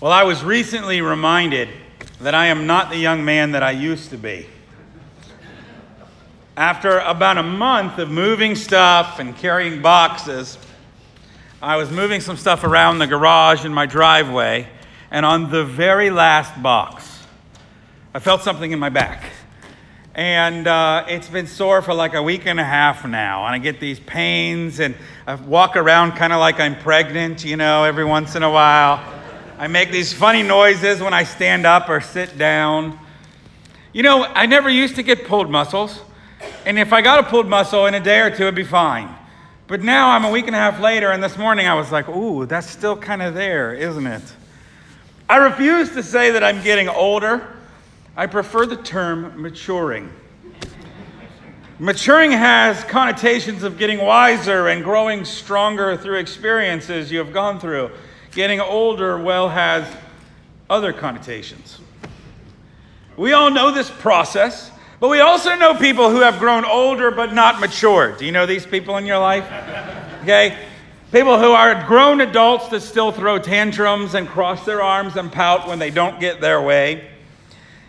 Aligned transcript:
Well, 0.00 0.12
I 0.12 0.22
was 0.22 0.42
recently 0.42 1.02
reminded 1.02 1.68
that 2.22 2.34
I 2.34 2.46
am 2.46 2.66
not 2.66 2.88
the 2.88 2.96
young 2.96 3.22
man 3.22 3.50
that 3.50 3.62
I 3.62 3.72
used 3.72 4.08
to 4.12 4.16
be. 4.16 4.46
After 6.56 7.00
about 7.00 7.36
a 7.36 7.42
month 7.42 7.98
of 7.98 8.10
moving 8.10 8.54
stuff 8.54 9.18
and 9.18 9.36
carrying 9.36 9.82
boxes, 9.82 10.56
I 11.60 11.76
was 11.76 11.90
moving 11.90 12.22
some 12.22 12.38
stuff 12.38 12.64
around 12.64 12.98
the 12.98 13.06
garage 13.06 13.66
in 13.66 13.74
my 13.74 13.84
driveway, 13.84 14.66
and 15.10 15.26
on 15.26 15.50
the 15.50 15.66
very 15.66 16.08
last 16.08 16.62
box, 16.62 17.22
I 18.14 18.20
felt 18.20 18.40
something 18.40 18.72
in 18.72 18.78
my 18.78 18.88
back. 18.88 19.24
And 20.14 20.66
uh, 20.66 21.04
it's 21.08 21.28
been 21.28 21.46
sore 21.46 21.82
for 21.82 21.92
like 21.92 22.14
a 22.14 22.22
week 22.22 22.46
and 22.46 22.58
a 22.58 22.64
half 22.64 23.06
now. 23.06 23.44
And 23.44 23.54
I 23.54 23.58
get 23.58 23.80
these 23.80 24.00
pains, 24.00 24.80
and 24.80 24.94
I 25.26 25.34
walk 25.34 25.76
around 25.76 26.12
kind 26.12 26.32
of 26.32 26.40
like 26.40 26.58
I'm 26.58 26.78
pregnant, 26.78 27.44
you 27.44 27.58
know, 27.58 27.84
every 27.84 28.06
once 28.06 28.34
in 28.34 28.42
a 28.42 28.50
while. 28.50 29.19
I 29.60 29.66
make 29.66 29.90
these 29.92 30.10
funny 30.10 30.42
noises 30.42 31.02
when 31.02 31.12
I 31.12 31.24
stand 31.24 31.66
up 31.66 31.90
or 31.90 32.00
sit 32.00 32.38
down. 32.38 32.98
You 33.92 34.02
know, 34.02 34.24
I 34.24 34.46
never 34.46 34.70
used 34.70 34.96
to 34.96 35.02
get 35.02 35.26
pulled 35.26 35.50
muscles. 35.50 36.00
And 36.64 36.78
if 36.78 36.94
I 36.94 37.02
got 37.02 37.18
a 37.18 37.24
pulled 37.24 37.46
muscle 37.46 37.84
in 37.84 37.92
a 37.92 38.00
day 38.00 38.20
or 38.20 38.30
two, 38.30 38.44
it'd 38.44 38.54
be 38.54 38.64
fine. 38.64 39.14
But 39.66 39.82
now 39.82 40.12
I'm 40.12 40.24
a 40.24 40.30
week 40.30 40.46
and 40.46 40.56
a 40.56 40.58
half 40.58 40.80
later, 40.80 41.10
and 41.10 41.22
this 41.22 41.36
morning 41.36 41.66
I 41.66 41.74
was 41.74 41.92
like, 41.92 42.08
ooh, 42.08 42.46
that's 42.46 42.70
still 42.70 42.96
kind 42.96 43.20
of 43.20 43.34
there, 43.34 43.74
isn't 43.74 44.06
it? 44.06 44.22
I 45.28 45.36
refuse 45.36 45.90
to 45.90 46.02
say 46.02 46.30
that 46.30 46.42
I'm 46.42 46.62
getting 46.62 46.88
older. 46.88 47.46
I 48.16 48.28
prefer 48.28 48.64
the 48.64 48.76
term 48.76 49.42
maturing. 49.42 50.10
Maturing 51.78 52.30
has 52.30 52.82
connotations 52.84 53.62
of 53.62 53.76
getting 53.76 53.98
wiser 53.98 54.68
and 54.68 54.82
growing 54.82 55.26
stronger 55.26 55.98
through 55.98 56.16
experiences 56.16 57.12
you 57.12 57.18
have 57.18 57.34
gone 57.34 57.60
through. 57.60 57.90
Getting 58.32 58.60
older, 58.60 59.18
well, 59.18 59.48
has 59.48 59.86
other 60.68 60.92
connotations. 60.92 61.80
We 63.16 63.32
all 63.32 63.50
know 63.50 63.72
this 63.72 63.90
process, 63.90 64.70
but 65.00 65.08
we 65.08 65.20
also 65.20 65.56
know 65.56 65.74
people 65.74 66.10
who 66.10 66.20
have 66.20 66.38
grown 66.38 66.64
older 66.64 67.10
but 67.10 67.32
not 67.34 67.60
matured. 67.60 68.18
Do 68.18 68.24
you 68.24 68.32
know 68.32 68.46
these 68.46 68.64
people 68.64 68.96
in 68.96 69.04
your 69.04 69.18
life? 69.18 69.44
Okay? 70.22 70.56
People 71.10 71.40
who 71.40 71.50
are 71.50 71.84
grown 71.86 72.20
adults 72.20 72.68
that 72.68 72.82
still 72.82 73.10
throw 73.10 73.38
tantrums 73.38 74.14
and 74.14 74.28
cross 74.28 74.64
their 74.64 74.80
arms 74.80 75.16
and 75.16 75.32
pout 75.32 75.66
when 75.66 75.80
they 75.80 75.90
don't 75.90 76.20
get 76.20 76.40
their 76.40 76.62
way. 76.62 77.10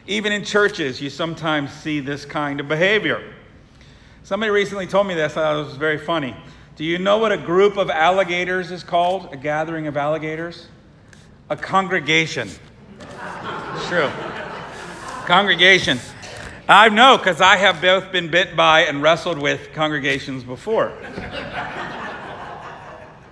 Even 0.07 0.31
in 0.31 0.43
churches, 0.43 0.99
you 0.99 1.11
sometimes 1.11 1.71
see 1.71 1.99
this 1.99 2.25
kind 2.25 2.59
of 2.59 2.67
behavior. 2.67 3.21
Somebody 4.23 4.49
recently 4.49 4.87
told 4.87 5.05
me 5.05 5.13
this, 5.13 5.33
I 5.33 5.41
thought 5.41 5.59
it 5.59 5.65
was 5.65 5.75
very 5.75 5.99
funny. 5.99 6.35
Do 6.77 6.85
you 6.85 6.97
know 6.97 7.17
what 7.17 7.31
a 7.31 7.37
group 7.37 7.77
of 7.77 7.89
alligators 7.89 8.71
is 8.71 8.83
called? 8.83 9.33
A 9.33 9.37
gathering 9.37 9.87
of 9.87 9.97
alligators? 9.97 10.67
A 11.49 11.57
congregation. 11.57 12.49
It's 12.99 13.87
true. 13.87 14.09
Congregation. 15.25 15.99
I 16.69 16.87
know 16.87 17.17
because 17.17 17.41
I 17.41 17.57
have 17.57 17.81
both 17.81 18.13
been 18.13 18.31
bit 18.31 18.55
by 18.55 18.81
and 18.81 19.01
wrestled 19.01 19.37
with 19.37 19.73
congregations 19.73 20.43
before. 20.43 20.93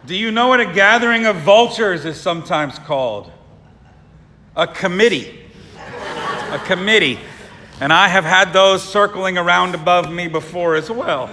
Do 0.05 0.15
you 0.15 0.31
know 0.31 0.49
what 0.49 0.59
a 0.59 0.65
gathering 0.65 1.25
of 1.25 1.37
vultures 1.37 2.03
is 2.03 2.19
sometimes 2.19 2.77
called? 2.79 3.31
A 4.57 4.67
committee. 4.67 5.39
A 5.77 6.59
committee. 6.65 7.19
And 7.79 7.93
I 7.93 8.09
have 8.09 8.25
had 8.25 8.51
those 8.51 8.83
circling 8.83 9.37
around 9.37 9.75
above 9.75 10.11
me 10.11 10.27
before 10.27 10.75
as 10.75 10.91
well. 10.91 11.29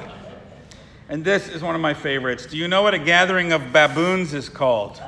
And 1.09 1.25
this 1.25 1.49
is 1.49 1.63
one 1.63 1.77
of 1.77 1.81
my 1.81 1.95
favorites. 1.95 2.47
Do 2.47 2.57
you 2.57 2.67
know 2.67 2.83
what 2.83 2.93
a 2.93 2.99
gathering 2.99 3.53
of 3.53 3.73
baboons 3.73 4.35
is 4.35 4.49
called? 4.49 5.01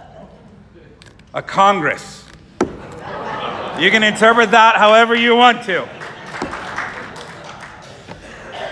A 1.34 1.42
congress. 1.42 2.24
You 2.60 3.90
can 3.90 4.04
interpret 4.04 4.52
that 4.52 4.76
however 4.76 5.16
you 5.16 5.34
want 5.34 5.64
to. 5.64 5.88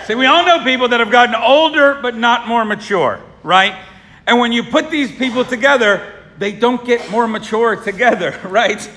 See, 0.05 0.15
we 0.15 0.25
all 0.25 0.45
know 0.45 0.63
people 0.63 0.87
that 0.87 1.01
have 1.01 1.11
gotten 1.11 1.35
older 1.35 1.99
but 2.01 2.15
not 2.15 2.47
more 2.47 2.63
mature, 2.63 3.19
right? 3.43 3.75
And 4.25 4.39
when 4.39 4.53
you 4.53 4.63
put 4.63 4.89
these 4.89 5.11
people 5.11 5.43
together, 5.43 6.13
they 6.37 6.53
don't 6.53 6.85
get 6.85 7.11
more 7.11 7.27
mature 7.27 7.75
together, 7.75 8.39
right? 8.45 8.89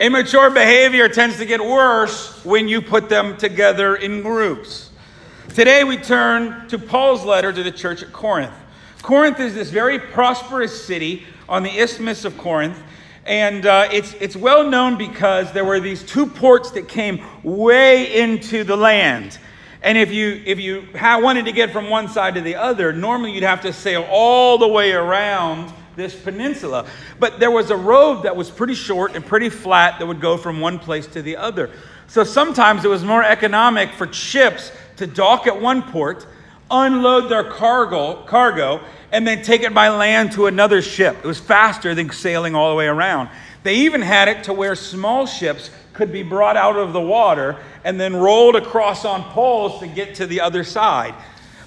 Immature 0.00 0.50
behavior 0.50 1.08
tends 1.08 1.38
to 1.38 1.46
get 1.46 1.60
worse 1.60 2.44
when 2.44 2.66
you 2.66 2.82
put 2.82 3.08
them 3.08 3.36
together 3.36 3.94
in 3.94 4.22
groups. 4.22 4.87
Today 5.54 5.82
we 5.82 5.96
turn 5.96 6.68
to 6.68 6.78
Paul's 6.78 7.24
letter 7.24 7.52
to 7.52 7.62
the 7.62 7.72
church 7.72 8.02
at 8.02 8.12
Corinth. 8.12 8.52
Corinth 9.02 9.40
is 9.40 9.54
this 9.54 9.70
very 9.70 9.98
prosperous 9.98 10.84
city 10.84 11.24
on 11.48 11.64
the 11.64 11.70
Isthmus 11.70 12.24
of 12.24 12.38
Corinth. 12.38 12.80
And 13.26 13.66
uh, 13.66 13.88
it's, 13.90 14.12
it's 14.20 14.36
well 14.36 14.68
known 14.68 14.96
because 14.96 15.52
there 15.52 15.64
were 15.64 15.80
these 15.80 16.04
two 16.04 16.26
ports 16.26 16.70
that 16.72 16.86
came 16.86 17.24
way 17.42 18.20
into 18.20 18.62
the 18.62 18.76
land. 18.76 19.38
And 19.82 19.98
if 19.98 20.12
you, 20.12 20.42
if 20.46 20.60
you 20.60 20.86
wanted 20.94 21.46
to 21.46 21.52
get 21.52 21.72
from 21.72 21.90
one 21.90 22.08
side 22.08 22.34
to 22.34 22.40
the 22.40 22.54
other, 22.54 22.92
normally 22.92 23.32
you'd 23.32 23.42
have 23.42 23.62
to 23.62 23.72
sail 23.72 24.06
all 24.08 24.58
the 24.58 24.68
way 24.68 24.92
around 24.92 25.72
this 25.96 26.14
peninsula. 26.14 26.86
But 27.18 27.40
there 27.40 27.50
was 27.50 27.70
a 27.70 27.76
road 27.76 28.22
that 28.22 28.36
was 28.36 28.48
pretty 28.48 28.74
short 28.74 29.16
and 29.16 29.26
pretty 29.26 29.48
flat 29.48 29.98
that 29.98 30.06
would 30.06 30.20
go 30.20 30.36
from 30.36 30.60
one 30.60 30.78
place 30.78 31.06
to 31.08 31.22
the 31.22 31.36
other. 31.36 31.70
So 32.06 32.22
sometimes 32.24 32.84
it 32.84 32.88
was 32.88 33.04
more 33.04 33.24
economic 33.24 33.90
for 33.92 34.10
ships 34.12 34.72
to 34.98 35.06
dock 35.06 35.46
at 35.46 35.60
one 35.60 35.82
port, 35.82 36.26
unload 36.70 37.30
their 37.30 37.44
cargo, 37.44 38.22
cargo, 38.24 38.80
and 39.10 39.26
then 39.26 39.42
take 39.42 39.62
it 39.62 39.72
by 39.72 39.88
land 39.88 40.32
to 40.32 40.46
another 40.46 40.82
ship. 40.82 41.16
It 41.18 41.26
was 41.26 41.40
faster 41.40 41.94
than 41.94 42.10
sailing 42.10 42.54
all 42.54 42.70
the 42.70 42.76
way 42.76 42.86
around. 42.86 43.30
They 43.62 43.76
even 43.76 44.02
had 44.02 44.28
it 44.28 44.44
to 44.44 44.52
where 44.52 44.74
small 44.74 45.26
ships 45.26 45.70
could 45.92 46.12
be 46.12 46.22
brought 46.22 46.56
out 46.56 46.76
of 46.76 46.92
the 46.92 47.00
water 47.00 47.56
and 47.84 47.98
then 47.98 48.14
rolled 48.14 48.54
across 48.54 49.04
on 49.04 49.24
poles 49.24 49.80
to 49.80 49.86
get 49.86 50.14
to 50.16 50.26
the 50.26 50.40
other 50.40 50.62
side. 50.62 51.14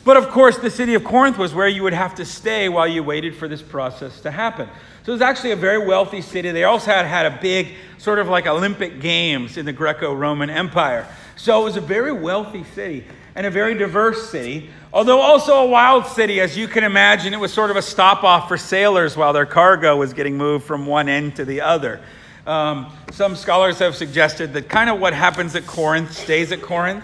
But 0.03 0.17
of 0.17 0.29
course, 0.29 0.57
the 0.57 0.69
city 0.69 0.93
of 0.95 1.03
Corinth 1.03 1.37
was 1.37 1.53
where 1.53 1.67
you 1.67 1.83
would 1.83 1.93
have 1.93 2.15
to 2.15 2.25
stay 2.25 2.69
while 2.69 2.87
you 2.87 3.03
waited 3.03 3.35
for 3.35 3.47
this 3.47 3.61
process 3.61 4.21
to 4.21 4.31
happen. 4.31 4.67
So 5.03 5.11
it 5.11 5.15
was 5.15 5.21
actually 5.21 5.51
a 5.51 5.55
very 5.55 5.85
wealthy 5.85 6.21
city. 6.21 6.51
They 6.51 6.63
also 6.63 6.91
had 6.91 7.05
had 7.05 7.25
a 7.25 7.39
big, 7.41 7.75
sort 7.97 8.19
of 8.19 8.27
like 8.27 8.47
Olympic 8.47 8.99
Games 8.99 9.57
in 9.57 9.65
the 9.65 9.73
Greco 9.73 10.13
Roman 10.13 10.49
Empire. 10.49 11.07
So 11.35 11.61
it 11.61 11.63
was 11.65 11.77
a 11.77 11.81
very 11.81 12.11
wealthy 12.11 12.63
city 12.63 13.05
and 13.35 13.45
a 13.45 13.49
very 13.51 13.75
diverse 13.75 14.29
city, 14.29 14.69
although 14.93 15.21
also 15.21 15.63
a 15.63 15.67
wild 15.67 16.05
city. 16.05 16.39
As 16.39 16.57
you 16.57 16.67
can 16.67 16.83
imagine, 16.83 17.33
it 17.33 17.39
was 17.39 17.53
sort 17.53 17.71
of 17.71 17.77
a 17.77 17.81
stop 17.81 18.23
off 18.23 18.47
for 18.47 18.57
sailors 18.57 19.15
while 19.15 19.33
their 19.33 19.45
cargo 19.45 19.97
was 19.97 20.13
getting 20.13 20.37
moved 20.37 20.65
from 20.65 20.85
one 20.85 21.07
end 21.07 21.35
to 21.37 21.45
the 21.45 21.61
other. 21.61 22.01
Um, 22.45 22.91
some 23.11 23.35
scholars 23.35 23.79
have 23.79 23.95
suggested 23.95 24.53
that 24.53 24.67
kind 24.67 24.89
of 24.89 24.99
what 24.99 25.13
happens 25.13 25.55
at 25.55 25.67
Corinth 25.67 26.11
stays 26.11 26.51
at 26.51 26.61
Corinth, 26.61 27.03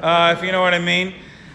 uh, 0.00 0.34
if 0.36 0.44
you 0.44 0.52
know 0.52 0.60
what 0.60 0.74
I 0.74 0.78
mean. 0.78 1.14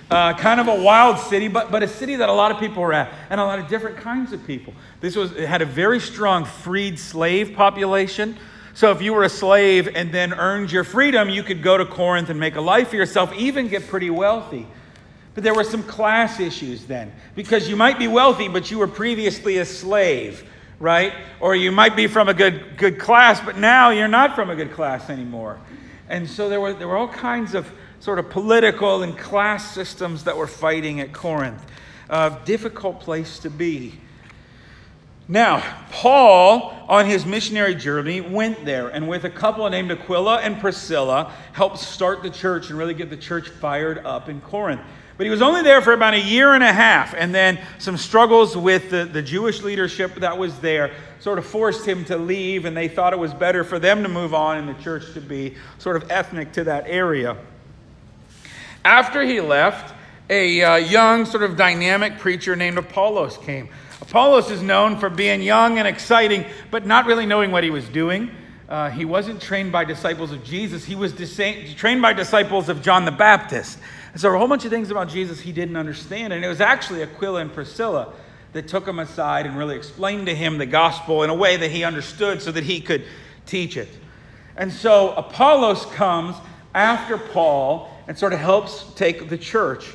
Uh, 0.09 0.33
kind 0.33 0.59
of 0.59 0.67
a 0.67 0.83
wild 0.83 1.17
city, 1.17 1.47
but, 1.47 1.71
but 1.71 1.81
a 1.81 1.87
city 1.87 2.17
that 2.17 2.27
a 2.27 2.33
lot 2.33 2.51
of 2.51 2.59
people 2.59 2.83
were 2.83 2.91
at, 2.91 3.13
and 3.29 3.39
a 3.39 3.45
lot 3.45 3.59
of 3.59 3.69
different 3.69 3.95
kinds 3.95 4.33
of 4.33 4.45
people. 4.45 4.73
This 4.99 5.15
was, 5.15 5.31
it 5.31 5.47
had 5.47 5.61
a 5.61 5.65
very 5.65 6.01
strong 6.01 6.43
freed 6.43 6.99
slave 6.99 7.55
population. 7.55 8.37
So 8.73 8.91
if 8.91 9.01
you 9.01 9.13
were 9.13 9.23
a 9.23 9.29
slave 9.29 9.89
and 9.95 10.13
then 10.13 10.33
earned 10.33 10.71
your 10.71 10.83
freedom, 10.83 11.29
you 11.29 11.43
could 11.43 11.61
go 11.61 11.77
to 11.77 11.85
Corinth 11.85 12.29
and 12.29 12.39
make 12.39 12.55
a 12.55 12.61
life 12.61 12.89
for 12.89 12.95
yourself, 12.95 13.33
even 13.33 13.67
get 13.67 13.87
pretty 13.87 14.09
wealthy. 14.09 14.65
But 15.33 15.43
there 15.43 15.53
were 15.53 15.63
some 15.63 15.83
class 15.83 16.39
issues 16.39 16.85
then, 16.85 17.13
because 17.35 17.69
you 17.69 17.75
might 17.75 17.97
be 17.97 18.07
wealthy, 18.07 18.47
but 18.47 18.71
you 18.71 18.79
were 18.79 18.87
previously 18.87 19.57
a 19.57 19.65
slave, 19.65 20.49
right? 20.79 21.13
Or 21.39 21.55
you 21.55 21.71
might 21.71 21.95
be 21.95 22.07
from 22.07 22.27
a 22.27 22.33
good, 22.33 22.77
good 22.77 22.99
class, 22.99 23.39
but 23.39 23.57
now 23.57 23.91
you're 23.91 24.07
not 24.07 24.35
from 24.35 24.49
a 24.49 24.55
good 24.55 24.71
class 24.73 25.09
anymore. 25.09 25.59
And 26.09 26.29
so 26.29 26.49
there 26.49 26.59
were, 26.59 26.73
there 26.73 26.87
were 26.87 26.97
all 26.97 27.07
kinds 27.07 27.55
of 27.55 27.71
sort 27.99 28.19
of 28.19 28.29
political 28.29 29.03
and 29.03 29.17
class 29.17 29.73
systems 29.73 30.23
that 30.25 30.35
were 30.35 30.47
fighting 30.47 30.99
at 30.99 31.13
Corinth. 31.13 31.65
A 32.09 32.37
difficult 32.43 32.99
place 32.99 33.39
to 33.39 33.49
be. 33.49 33.99
Now, 35.27 35.63
Paul, 35.91 36.73
on 36.89 37.05
his 37.05 37.25
missionary 37.25 37.75
journey, 37.75 38.21
went 38.21 38.65
there 38.65 38.89
and 38.89 39.07
with 39.07 39.23
a 39.23 39.29
couple 39.29 39.69
named 39.69 39.91
Aquila 39.91 40.39
and 40.39 40.59
Priscilla, 40.59 41.31
helped 41.53 41.77
start 41.77 42.21
the 42.23 42.29
church 42.29 42.69
and 42.69 42.77
really 42.77 42.93
get 42.93 43.09
the 43.09 43.17
church 43.17 43.49
fired 43.49 43.99
up 43.99 44.27
in 44.27 44.41
Corinth. 44.41 44.81
But 45.17 45.25
he 45.25 45.29
was 45.29 45.41
only 45.43 45.61
there 45.61 45.81
for 45.81 45.93
about 45.93 46.15
a 46.15 46.19
year 46.19 46.55
and 46.55 46.63
a 46.63 46.73
half, 46.73 47.13
and 47.13 47.33
then 47.33 47.59
some 47.77 47.95
struggles 47.95 48.57
with 48.57 48.89
the, 48.89 49.05
the 49.05 49.21
Jewish 49.21 49.61
leadership 49.61 50.15
that 50.15 50.35
was 50.35 50.59
there 50.59 50.95
sort 51.19 51.37
of 51.37 51.45
forced 51.45 51.85
him 51.85 52.03
to 52.05 52.17
leave, 52.17 52.65
and 52.65 52.75
they 52.75 52.87
thought 52.87 53.13
it 53.13 53.19
was 53.19 53.33
better 53.33 53.63
for 53.63 53.77
them 53.77 54.01
to 54.01 54.09
move 54.09 54.33
on 54.33 54.57
and 54.57 54.67
the 54.67 54.81
church 54.81 55.13
to 55.13 55.21
be 55.21 55.55
sort 55.77 55.95
of 55.95 56.09
ethnic 56.09 56.51
to 56.53 56.63
that 56.63 56.85
area. 56.87 57.37
After 58.83 59.21
he 59.21 59.39
left, 59.41 59.93
a 60.31 60.63
uh, 60.63 60.75
young, 60.77 61.25
sort 61.25 61.43
of 61.43 61.55
dynamic 61.55 62.17
preacher 62.17 62.55
named 62.55 62.79
Apollos 62.79 63.37
came. 63.37 63.69
Apollos 64.11 64.51
is 64.51 64.61
known 64.61 64.97
for 64.97 65.09
being 65.09 65.41
young 65.41 65.79
and 65.79 65.87
exciting, 65.87 66.43
but 66.69 66.85
not 66.85 67.05
really 67.05 67.25
knowing 67.25 67.49
what 67.49 67.63
he 67.63 67.69
was 67.69 67.87
doing. 67.87 68.29
Uh, 68.67 68.89
he 68.89 69.05
wasn't 69.05 69.41
trained 69.41 69.71
by 69.71 69.85
disciples 69.85 70.33
of 70.33 70.43
Jesus, 70.43 70.83
he 70.83 70.95
was 70.95 71.13
dis- 71.13 71.73
trained 71.75 72.01
by 72.01 72.11
disciples 72.11 72.67
of 72.67 72.81
John 72.81 73.05
the 73.05 73.11
Baptist. 73.11 73.79
And 74.11 74.19
so, 74.19 74.35
a 74.35 74.37
whole 74.37 74.49
bunch 74.49 74.65
of 74.65 74.69
things 74.69 74.91
about 74.91 75.07
Jesus 75.07 75.39
he 75.39 75.53
didn't 75.53 75.77
understand. 75.77 76.33
And 76.33 76.43
it 76.43 76.49
was 76.49 76.59
actually 76.59 77.03
Aquila 77.03 77.39
and 77.39 77.53
Priscilla 77.53 78.11
that 78.51 78.67
took 78.67 78.85
him 78.85 78.99
aside 78.99 79.45
and 79.45 79.57
really 79.57 79.77
explained 79.77 80.25
to 80.25 80.35
him 80.35 80.57
the 80.57 80.65
gospel 80.65 81.23
in 81.23 81.29
a 81.29 81.35
way 81.35 81.55
that 81.55 81.71
he 81.71 81.85
understood 81.85 82.41
so 82.41 82.51
that 82.51 82.65
he 82.65 82.81
could 82.81 83.05
teach 83.45 83.77
it. 83.77 83.87
And 84.57 84.73
so 84.73 85.13
Apollos 85.13 85.85
comes 85.85 86.35
after 86.75 87.17
Paul 87.17 87.89
and 88.09 88.19
sort 88.19 88.33
of 88.33 88.39
helps 88.39 88.93
take 88.95 89.29
the 89.29 89.37
church. 89.37 89.85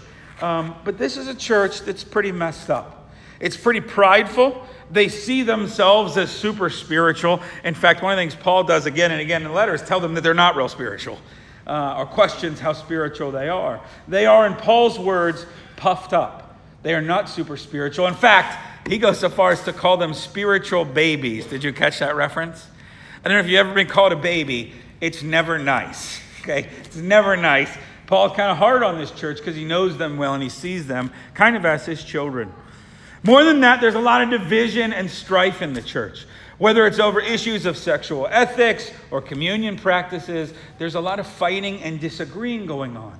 Um, 0.40 0.74
but 0.84 0.96
this 0.96 1.18
is 1.18 1.28
a 1.28 1.34
church 1.34 1.82
that's 1.82 2.02
pretty 2.02 2.32
messed 2.32 2.70
up. 2.70 2.95
It's 3.40 3.56
pretty 3.56 3.80
prideful. 3.80 4.66
They 4.90 5.08
see 5.08 5.42
themselves 5.42 6.16
as 6.16 6.30
super 6.30 6.70
spiritual. 6.70 7.40
In 7.64 7.74
fact, 7.74 8.02
one 8.02 8.12
of 8.12 8.16
the 8.16 8.22
things 8.22 8.34
Paul 8.34 8.64
does 8.64 8.86
again 8.86 9.10
and 9.10 9.20
again 9.20 9.42
in 9.42 9.48
the 9.48 9.54
letter 9.54 9.74
is 9.74 9.82
tell 9.82 10.00
them 10.00 10.14
that 10.14 10.22
they're 10.22 10.34
not 10.34 10.56
real 10.56 10.68
spiritual 10.68 11.18
uh, 11.66 11.96
or 11.98 12.06
questions 12.06 12.60
how 12.60 12.72
spiritual 12.72 13.32
they 13.32 13.48
are. 13.48 13.80
They 14.08 14.26
are, 14.26 14.46
in 14.46 14.54
Paul's 14.54 14.98
words, 14.98 15.46
puffed 15.76 16.12
up. 16.12 16.58
They 16.82 16.94
are 16.94 17.02
not 17.02 17.28
super 17.28 17.56
spiritual. 17.56 18.06
In 18.06 18.14
fact, 18.14 18.88
he 18.88 18.98
goes 18.98 19.18
so 19.18 19.28
far 19.28 19.50
as 19.50 19.64
to 19.64 19.72
call 19.72 19.96
them 19.96 20.14
spiritual 20.14 20.84
babies. 20.84 21.46
Did 21.46 21.64
you 21.64 21.72
catch 21.72 21.98
that 21.98 22.14
reference? 22.14 22.68
I 23.24 23.28
don't 23.28 23.38
know 23.38 23.40
if 23.40 23.48
you've 23.48 23.58
ever 23.58 23.74
been 23.74 23.88
called 23.88 24.12
a 24.12 24.16
baby. 24.16 24.72
It's 25.00 25.22
never 25.22 25.58
nice. 25.58 26.20
Okay? 26.46 26.68
It's 26.84 26.94
never 26.94 27.36
nice. 27.36 27.76
Paul's 28.06 28.36
kind 28.36 28.52
of 28.52 28.56
hard 28.56 28.84
on 28.84 28.98
this 28.98 29.10
church 29.10 29.38
because 29.38 29.56
he 29.56 29.64
knows 29.64 29.98
them 29.98 30.16
well 30.16 30.32
and 30.32 30.40
he 30.40 30.48
sees 30.48 30.86
them 30.86 31.10
kind 31.34 31.56
of 31.56 31.66
as 31.66 31.84
his 31.86 32.04
children. 32.04 32.52
More 33.26 33.42
than 33.42 33.60
that, 33.62 33.80
there's 33.80 33.96
a 33.96 34.00
lot 34.00 34.22
of 34.22 34.30
division 34.30 34.92
and 34.92 35.10
strife 35.10 35.60
in 35.60 35.72
the 35.72 35.82
church. 35.82 36.26
Whether 36.58 36.86
it's 36.86 37.00
over 37.00 37.20
issues 37.20 37.66
of 37.66 37.76
sexual 37.76 38.28
ethics 38.30 38.92
or 39.10 39.20
communion 39.20 39.76
practices, 39.76 40.54
there's 40.78 40.94
a 40.94 41.00
lot 41.00 41.18
of 41.18 41.26
fighting 41.26 41.82
and 41.82 41.98
disagreeing 41.98 42.66
going 42.66 42.96
on. 42.96 43.18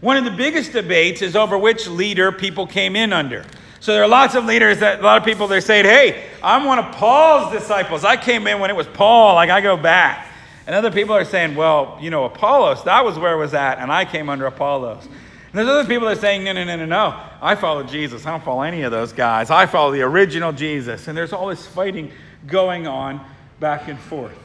One 0.00 0.16
of 0.16 0.24
the 0.24 0.30
biggest 0.30 0.72
debates 0.72 1.22
is 1.22 1.34
over 1.34 1.58
which 1.58 1.88
leader 1.88 2.30
people 2.30 2.68
came 2.68 2.94
in 2.94 3.12
under. 3.12 3.44
So 3.80 3.92
there 3.92 4.04
are 4.04 4.08
lots 4.08 4.36
of 4.36 4.44
leaders 4.44 4.78
that 4.78 5.00
a 5.00 5.02
lot 5.02 5.18
of 5.18 5.24
people 5.24 5.48
they're 5.48 5.60
saying, 5.60 5.86
"Hey, 5.86 6.26
I'm 6.40 6.64
one 6.64 6.78
of 6.78 6.92
Paul's 6.92 7.52
disciples. 7.52 8.04
I 8.04 8.16
came 8.16 8.46
in 8.46 8.60
when 8.60 8.70
it 8.70 8.76
was 8.76 8.86
Paul. 8.86 9.34
Like 9.34 9.50
I 9.50 9.60
go 9.60 9.76
back." 9.76 10.28
And 10.68 10.76
other 10.76 10.92
people 10.92 11.16
are 11.16 11.24
saying, 11.24 11.56
"Well, 11.56 11.98
you 12.00 12.10
know, 12.10 12.24
Apollos, 12.24 12.84
that 12.84 13.04
was 13.04 13.18
where 13.18 13.32
it 13.32 13.38
was 13.38 13.54
at, 13.54 13.78
and 13.78 13.90
I 13.90 14.04
came 14.04 14.28
under 14.28 14.46
Apollos." 14.46 15.08
And 15.50 15.58
there's 15.58 15.68
other 15.68 15.88
people 15.88 16.08
that 16.08 16.18
are 16.18 16.20
saying, 16.20 16.44
"No, 16.44 16.52
no, 16.52 16.64
no, 16.64 16.76
no, 16.76 16.86
no. 16.86 17.20
I 17.40 17.54
follow 17.54 17.82
Jesus. 17.82 18.26
I 18.26 18.30
don't 18.30 18.44
follow 18.44 18.62
any 18.62 18.82
of 18.82 18.92
those 18.92 19.12
guys. 19.12 19.50
I 19.50 19.66
follow 19.66 19.90
the 19.92 20.02
original 20.02 20.52
Jesus." 20.52 21.08
And 21.08 21.16
there's 21.16 21.32
all 21.32 21.46
this 21.46 21.66
fighting 21.66 22.12
going 22.46 22.86
on 22.86 23.24
back 23.60 23.88
and 23.88 23.98
forth. 23.98 24.38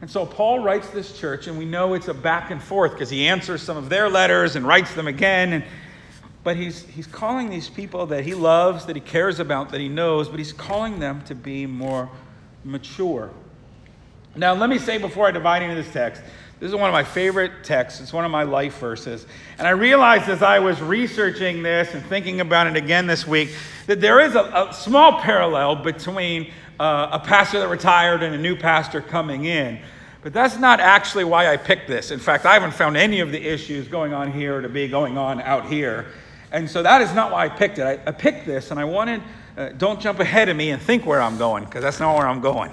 And 0.00 0.10
so 0.10 0.26
Paul 0.26 0.58
writes 0.58 0.90
this 0.90 1.16
church, 1.16 1.46
and 1.46 1.56
we 1.56 1.64
know 1.64 1.94
it's 1.94 2.08
a 2.08 2.14
back 2.14 2.50
and 2.50 2.60
forth 2.60 2.92
because 2.92 3.08
he 3.08 3.28
answers 3.28 3.62
some 3.62 3.76
of 3.76 3.88
their 3.88 4.08
letters 4.08 4.56
and 4.56 4.66
writes 4.66 4.94
them 4.94 5.06
again. 5.06 5.52
And 5.52 5.64
but 6.44 6.56
he's, 6.56 6.82
he's 6.86 7.06
calling 7.06 7.50
these 7.50 7.68
people 7.68 8.06
that 8.06 8.24
he 8.24 8.34
loves, 8.34 8.86
that 8.86 8.96
he 8.96 9.00
cares 9.00 9.38
about, 9.38 9.70
that 9.70 9.80
he 9.80 9.88
knows, 9.88 10.28
but 10.28 10.38
he's 10.38 10.52
calling 10.52 10.98
them 10.98 11.22
to 11.26 11.34
be 11.34 11.66
more 11.66 12.10
mature. 12.64 13.30
Now, 14.34 14.54
let 14.54 14.68
me 14.68 14.78
say 14.78 14.98
before 14.98 15.28
I 15.28 15.30
divide 15.30 15.62
into 15.62 15.74
this 15.76 15.92
text, 15.92 16.22
this 16.62 16.68
is 16.68 16.76
one 16.76 16.88
of 16.88 16.92
my 16.92 17.02
favorite 17.02 17.64
texts. 17.64 18.00
It's 18.00 18.12
one 18.12 18.24
of 18.24 18.30
my 18.30 18.44
life 18.44 18.78
verses. 18.78 19.26
And 19.58 19.66
I 19.66 19.72
realized 19.72 20.28
as 20.28 20.44
I 20.44 20.60
was 20.60 20.80
researching 20.80 21.60
this 21.60 21.92
and 21.92 22.06
thinking 22.06 22.40
about 22.40 22.68
it 22.68 22.76
again 22.76 23.08
this 23.08 23.26
week 23.26 23.56
that 23.88 24.00
there 24.00 24.20
is 24.20 24.36
a, 24.36 24.68
a 24.70 24.72
small 24.72 25.20
parallel 25.20 25.74
between 25.74 26.52
uh, 26.78 27.08
a 27.10 27.18
pastor 27.18 27.58
that 27.58 27.66
retired 27.66 28.22
and 28.22 28.32
a 28.32 28.38
new 28.38 28.54
pastor 28.54 29.00
coming 29.00 29.46
in. 29.46 29.80
But 30.22 30.32
that's 30.32 30.56
not 30.56 30.78
actually 30.78 31.24
why 31.24 31.52
I 31.52 31.56
picked 31.56 31.88
this. 31.88 32.12
In 32.12 32.20
fact, 32.20 32.46
I 32.46 32.54
haven't 32.54 32.74
found 32.74 32.96
any 32.96 33.18
of 33.18 33.32
the 33.32 33.44
issues 33.44 33.88
going 33.88 34.14
on 34.14 34.30
here 34.30 34.60
to 34.60 34.68
be 34.68 34.86
going 34.86 35.18
on 35.18 35.40
out 35.40 35.66
here. 35.66 36.12
And 36.52 36.70
so 36.70 36.80
that 36.84 37.02
is 37.02 37.12
not 37.12 37.32
why 37.32 37.46
I 37.46 37.48
picked 37.48 37.78
it. 37.78 37.82
I, 37.82 37.98
I 38.06 38.12
picked 38.12 38.46
this 38.46 38.70
and 38.70 38.78
I 38.78 38.84
wanted, 38.84 39.20
uh, 39.56 39.70
don't 39.70 40.00
jump 40.00 40.20
ahead 40.20 40.48
of 40.48 40.56
me 40.56 40.70
and 40.70 40.80
think 40.80 41.06
where 41.06 41.20
I'm 41.20 41.38
going, 41.38 41.64
because 41.64 41.82
that's 41.82 41.98
not 41.98 42.16
where 42.16 42.28
I'm 42.28 42.40
going. 42.40 42.70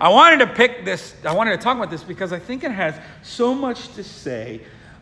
I 0.00 0.08
wanted 0.08 0.40
to 0.40 0.46
pick 0.46 0.84
this, 0.84 1.14
I 1.24 1.32
wanted 1.32 1.52
to 1.52 1.58
talk 1.58 1.76
about 1.76 1.90
this 1.90 2.02
because 2.02 2.32
I 2.32 2.38
think 2.38 2.64
it 2.64 2.70
has 2.70 2.94
so 3.22 3.54
much 3.54 3.94
to 3.94 4.04
say 4.04 4.60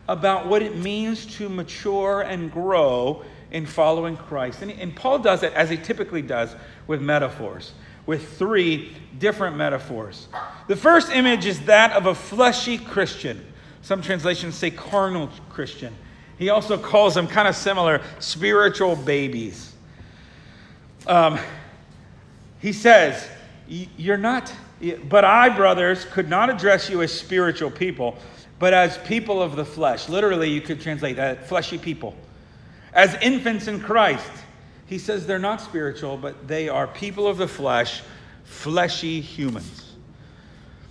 about 0.08 0.46
what 0.46 0.62
it 0.62 0.76
means 0.76 1.26
to 1.37 1.49
mature 1.49 2.23
and 2.23 2.52
grow 2.52 3.25
in 3.50 3.67
following 3.67 4.17
Christ. 4.17 4.62
And, 4.62 4.70
and 4.70 4.94
Paul 4.94 5.19
does 5.19 5.43
it 5.43 5.52
as 5.55 5.70
he 5.70 5.76
typically 5.76 6.23
does 6.23 6.55
with 6.87 7.00
metaphors, 7.00 7.73
with 8.06 8.37
three 8.37 8.94
different 9.19 9.56
metaphors. 9.56 10.29
The 10.69 10.76
first 10.76 11.11
image 11.11 11.46
is 11.46 11.61
that 11.62 11.93
of 11.93 12.06
a 12.06 12.14
fleshy 12.14 12.79
Christian. 12.79 13.44
Some 13.82 14.02
translations 14.02 14.55
say 14.55 14.70
carnal 14.70 15.31
Christian. 15.50 15.94
He 16.38 16.50
also 16.50 16.76
calls 16.76 17.14
them 17.14 17.26
kind 17.26 17.46
of 17.46 17.55
similar 17.55 18.02
spiritual 18.19 18.96
babies. 18.96 19.73
Um, 21.06 21.38
he 22.61 22.73
says, 22.73 23.29
You're 23.69 24.17
not, 24.17 24.52
but 24.93 25.25
I, 25.25 25.49
brothers, 25.49 26.05
could 26.05 26.29
not 26.29 26.51
address 26.51 26.89
you 26.91 27.03
as 27.03 27.13
spiritual 27.13 27.71
people, 27.71 28.17
but 28.59 28.73
as 28.73 28.99
people 28.99 29.43
of 29.43 29.57
the 29.57 29.65
flesh. 29.65 30.09
Literally, 30.09 30.51
you 30.51 30.61
could 30.61 30.81
translate 30.81 31.17
that 31.17 31.49
fleshy 31.49 31.79
people. 31.79 32.15
As 32.93 33.15
infants 33.21 33.67
in 33.67 33.81
Christ. 33.81 34.31
He 34.87 34.99
says 34.99 35.27
they're 35.27 35.39
not 35.39 35.61
spiritual, 35.61 36.17
but 36.17 36.47
they 36.47 36.69
are 36.69 36.87
people 36.87 37.27
of 37.27 37.39
the 37.39 37.49
flesh, 37.49 38.03
fleshy 38.45 39.21
humans. 39.21 39.85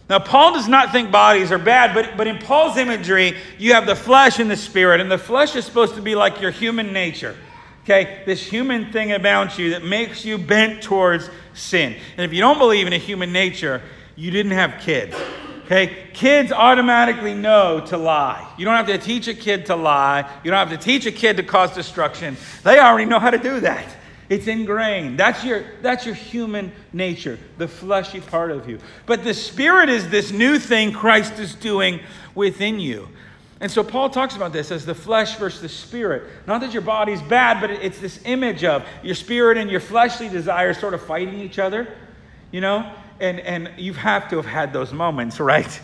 Now, 0.09 0.19
Paul 0.19 0.53
does 0.53 0.67
not 0.67 0.91
think 0.91 1.11
bodies 1.11 1.51
are 1.51 1.59
bad, 1.59 1.93
but, 1.93 2.17
but 2.17 2.27
in 2.27 2.37
Paul's 2.37 2.77
imagery, 2.77 3.37
you 3.57 3.73
have 3.73 3.85
the 3.85 3.95
flesh 3.95 4.39
and 4.39 4.51
the 4.51 4.57
spirit, 4.57 4.99
and 4.99 5.09
the 5.09 5.17
flesh 5.17 5.55
is 5.55 5.63
supposed 5.65 5.95
to 5.95 6.01
be 6.01 6.15
like 6.15 6.41
your 6.41 6.51
human 6.51 6.91
nature. 6.91 7.35
Okay, 7.83 8.23
this 8.25 8.41
human 8.41 8.93
thing 8.93 9.11
about 9.11 9.59
you 9.59 9.71
that 9.71 9.83
makes 9.83 10.23
you 10.23 10.37
bent 10.37 10.81
towards 10.81 11.29
sin. 11.53 11.95
And 12.15 12.25
if 12.25 12.33
you 12.33 12.39
don't 12.39 12.57
believe 12.57 12.87
in 12.87 12.93
a 12.93 12.97
human 12.97 13.33
nature, 13.33 13.81
you 14.15 14.31
didn't 14.31 14.53
have 14.53 14.79
kids. 14.79 15.15
Okay, 15.65 16.07
kids 16.13 16.51
automatically 16.51 17.33
know 17.33 17.81
to 17.87 17.97
lie. 17.97 18.49
You 18.57 18.63
don't 18.63 18.75
have 18.75 18.87
to 18.87 18.97
teach 18.97 19.27
a 19.27 19.33
kid 19.33 19.65
to 19.65 19.75
lie. 19.75 20.29
You 20.43 20.51
don't 20.51 20.67
have 20.67 20.77
to 20.77 20.83
teach 20.83 21.05
a 21.05 21.11
kid 21.11 21.37
to 21.37 21.43
cause 21.43 21.73
destruction. 21.73 22.37
They 22.63 22.79
already 22.79 23.05
know 23.05 23.19
how 23.19 23.29
to 23.29 23.37
do 23.37 23.59
that. 23.61 23.85
It's 24.29 24.47
ingrained. 24.47 25.19
That's 25.19 25.43
your, 25.43 25.65
that's 25.81 26.05
your 26.05 26.15
human 26.15 26.71
nature, 26.93 27.37
the 27.57 27.67
fleshy 27.67 28.21
part 28.21 28.51
of 28.51 28.69
you. 28.69 28.79
But 29.05 29.23
the 29.23 29.33
Spirit 29.33 29.89
is 29.89 30.09
this 30.09 30.31
new 30.31 30.57
thing 30.57 30.93
Christ 30.93 31.39
is 31.39 31.55
doing 31.55 31.99
within 32.33 32.79
you. 32.79 33.09
And 33.63 33.71
so 33.71 33.81
Paul 33.81 34.09
talks 34.09 34.35
about 34.35 34.51
this 34.51 34.71
as 34.71 34.85
the 34.85 34.93
flesh 34.93 35.37
versus 35.37 35.61
the 35.61 35.69
spirit. 35.69 36.23
Not 36.45 36.59
that 36.59 36.73
your 36.73 36.81
body's 36.81 37.21
bad, 37.21 37.61
but 37.61 37.71
it's 37.71 37.97
this 37.97 38.19
image 38.25 38.65
of 38.65 38.85
your 39.01 39.15
spirit 39.15 39.57
and 39.57 39.71
your 39.71 39.79
fleshly 39.79 40.27
desires 40.27 40.77
sort 40.77 40.93
of 40.93 41.01
fighting 41.01 41.39
each 41.39 41.59
other, 41.59 41.87
you 42.51 42.59
know? 42.59 42.93
And, 43.21 43.39
and 43.39 43.71
you 43.77 43.93
have 43.93 44.29
to 44.31 44.35
have 44.35 44.45
had 44.45 44.73
those 44.73 44.91
moments, 44.91 45.39
right? 45.39 45.79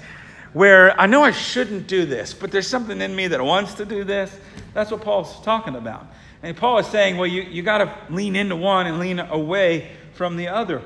Where 0.51 0.99
I 0.99 1.05
know 1.05 1.23
I 1.23 1.31
shouldn't 1.31 1.87
do 1.87 2.05
this, 2.05 2.33
but 2.33 2.51
there's 2.51 2.67
something 2.67 2.99
in 2.99 3.15
me 3.15 3.27
that 3.29 3.41
wants 3.41 3.75
to 3.75 3.85
do 3.85 4.03
this. 4.03 4.37
That's 4.73 4.91
what 4.91 4.99
Paul's 4.99 5.41
talking 5.45 5.77
about. 5.77 6.05
And 6.43 6.57
Paul 6.57 6.79
is 6.79 6.87
saying, 6.87 7.15
well, 7.15 7.27
you, 7.27 7.43
you 7.43 7.61
got 7.63 7.77
to 7.77 8.13
lean 8.13 8.35
into 8.35 8.57
one 8.57 8.87
and 8.87 8.99
lean 8.99 9.19
away 9.19 9.91
from 10.15 10.35
the 10.35 10.49
other. 10.49 10.81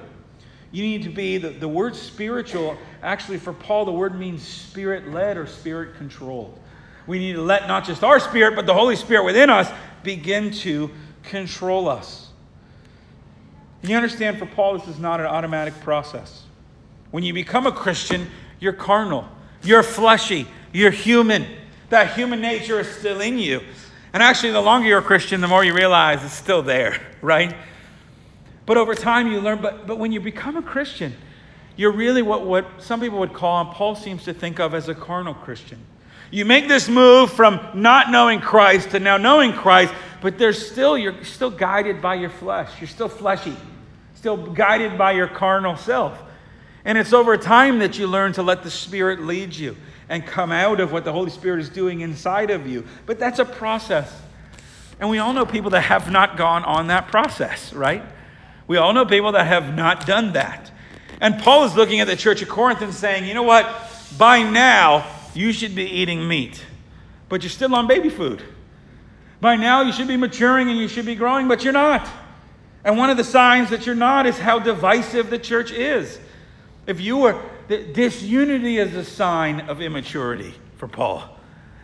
You 0.72 0.84
need 0.84 1.02
to 1.04 1.10
be, 1.10 1.40
the, 1.40 1.50
the 1.50 1.68
word 1.68 1.96
spiritual, 1.96 2.78
actually, 3.02 3.40
for 3.40 3.52
Paul, 3.52 3.86
the 3.86 3.92
word 3.92 4.20
means 4.20 4.48
spirit 4.48 5.08
led 5.08 5.38
or 5.38 5.48
spirit 5.48 5.96
controlled. 5.98 6.60
We 7.08 7.20
need 7.20 7.34
to 7.34 7.42
let 7.42 7.68
not 7.68 7.86
just 7.86 8.04
our 8.04 8.20
spirit, 8.20 8.56
but 8.56 8.66
the 8.66 8.74
Holy 8.74 8.96
Spirit 8.96 9.26
within 9.26 9.50
us 9.50 9.70
begin 10.04 10.52
to 10.52 10.90
control 11.24 11.90
us. 11.90 12.30
You 13.82 13.98
understand, 13.98 14.40
for 14.40 14.46
Paul, 14.46 14.78
this 14.78 14.88
is 14.88 15.00
not 15.00 15.20
an 15.20 15.26
automatic 15.26 15.78
process. 15.82 16.44
When 17.12 17.24
you 17.24 17.34
become 17.34 17.68
a 17.68 17.72
Christian, 17.72 18.30
you're 18.60 18.74
carnal, 18.74 19.28
you're 19.62 19.84
fleshy, 19.84 20.48
you're 20.72 20.92
human. 20.92 21.46
That 21.90 22.14
human 22.14 22.42
nature 22.42 22.80
is 22.80 22.88
still 22.88 23.20
in 23.20 23.38
you. 23.38 23.62
And 24.14 24.24
actually, 24.24 24.52
the 24.52 24.62
longer 24.62 24.88
you're 24.88 25.00
a 25.00 25.04
Christian, 25.04 25.42
the 25.42 25.48
more 25.48 25.64
you 25.66 25.74
realize 25.74 26.24
it's 26.24 26.34
still 26.34 26.62
there, 26.62 27.06
right? 27.22 27.54
But 28.66 28.78
over 28.78 28.96
time, 28.96 29.30
you 29.30 29.42
learn. 29.42 29.62
But, 29.62 29.86
but 29.86 30.00
when 30.00 30.12
you 30.14 30.22
become 30.22 30.56
a 30.56 30.62
Christian, 30.62 31.14
you're 31.76 31.92
really 31.92 32.22
what, 32.22 32.46
what 32.46 32.66
some 32.80 33.02
people 33.02 33.20
would 33.20 33.34
call, 33.34 33.62
and 33.62 33.72
Paul 33.72 33.96
seems 33.96 34.24
to 34.24 34.34
think 34.34 34.60
of 34.60 34.74
as 34.74 34.88
a 34.88 34.96
carnal 34.96 35.34
Christian. 35.34 35.80
You 36.34 36.46
make 36.46 36.68
this 36.68 36.90
move 36.90 37.32
from 37.32 37.60
not 37.76 38.10
knowing 38.10 38.42
Christ 38.42 38.90
to 38.90 39.00
now 39.00 39.18
knowing 39.18 39.54
Christ, 39.54 39.94
but 40.20 40.40
there's 40.40 40.72
still, 40.72 40.98
you're 40.98 41.24
still 41.24 41.52
guided 41.52 42.02
by 42.02 42.16
your 42.16 42.32
flesh. 42.32 42.72
You're 42.82 42.88
still 42.88 43.08
fleshy, 43.08 43.56
still 44.16 44.38
guided 44.48 44.98
by 44.98 45.12
your 45.12 45.28
carnal 45.28 45.78
self. 45.78 46.20
And 46.86 46.98
it's 46.98 47.14
over 47.14 47.38
time 47.38 47.78
that 47.80 48.00
you 48.00 48.08
learn 48.08 48.34
to 48.34 48.42
let 48.42 48.64
the 48.64 48.72
Spirit 48.72 49.22
lead 49.22 49.56
you 49.56 49.78
and 50.10 50.26
come 50.26 50.52
out 50.52 50.80
of 50.80 50.92
what 50.92 51.06
the 51.06 51.12
Holy 51.12 51.30
Spirit 51.30 51.60
is 51.60 51.70
doing 51.70 52.02
inside 52.02 52.50
of 52.50 52.66
you. 52.66 52.84
But 53.06 53.20
that's 53.20 53.38
a 53.38 53.46
process. 53.46 54.12
And 55.00 55.12
we 55.12 55.20
all 55.20 55.34
know 55.34 55.46
people 55.46 55.70
that 55.70 55.82
have 55.82 56.12
not 56.12 56.36
gone 56.36 56.64
on 56.64 56.88
that 56.88 57.10
process, 57.10 57.74
right? 57.74 58.02
We 58.66 58.78
all 58.78 58.92
know 58.92 59.06
people 59.06 59.34
that 59.34 59.46
have 59.46 59.76
not 59.76 60.08
done 60.08 60.34
that. 60.34 60.72
And 61.22 61.38
Paul 61.38 61.66
is 61.66 61.76
looking 61.76 62.00
at 62.00 62.08
the 62.08 62.16
church 62.16 62.42
of 62.42 62.50
Corinth 62.50 62.82
and 62.82 62.92
saying, 62.92 63.28
you 63.28 63.36
know 63.36 63.44
what? 63.44 63.72
By 64.18 64.42
now, 64.42 65.13
you 65.36 65.52
should 65.52 65.76
be 65.76 65.84
eating 65.84 66.28
meat, 66.28 66.64
but 67.30 67.42
you're 67.42 67.50
still 67.50 67.74
on 67.76 67.88
baby 67.88 68.10
food. 68.10 68.42
By 69.42 69.56
now, 69.56 69.82
you 69.82 69.92
should 69.92 70.08
be 70.08 70.18
maturing 70.18 70.70
and 70.70 70.78
you 70.78 70.88
should 70.88 71.06
be 71.06 71.16
growing, 71.16 71.48
but 71.48 71.64
you're 71.64 71.74
not. 71.74 72.08
And 72.86 72.98
one 72.98 73.10
of 73.10 73.18
the 73.18 73.24
signs 73.24 73.70
that 73.70 73.86
you're 73.86 73.96
not 73.96 74.26
is 74.26 74.38
how 74.38 74.60
divisive 74.60 75.30
the 75.30 75.40
church 75.40 75.72
is. 75.72 76.20
If 76.86 77.00
you 77.00 77.18
were, 77.18 77.42
disunity 77.68 78.78
is 78.78 78.94
a 78.96 79.04
sign 79.04 79.62
of 79.62 79.82
immaturity 79.82 80.54
for 80.78 80.88
Paul. 80.88 81.24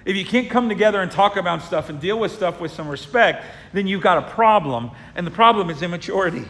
If 0.06 0.16
you 0.16 0.26
can't 0.26 0.50
come 0.50 0.70
together 0.70 1.02
and 1.02 1.12
talk 1.12 1.38
about 1.38 1.62
stuff 1.62 1.90
and 1.90 2.00
deal 2.00 2.20
with 2.20 2.32
stuff 2.32 2.60
with 2.60 2.72
some 2.72 2.88
respect, 2.88 3.46
then 3.74 3.88
you've 3.88 4.02
got 4.02 4.18
a 4.18 4.30
problem, 4.32 4.92
and 5.16 5.26
the 5.26 5.32
problem 5.32 5.70
is 5.70 5.82
immaturity. 5.82 6.46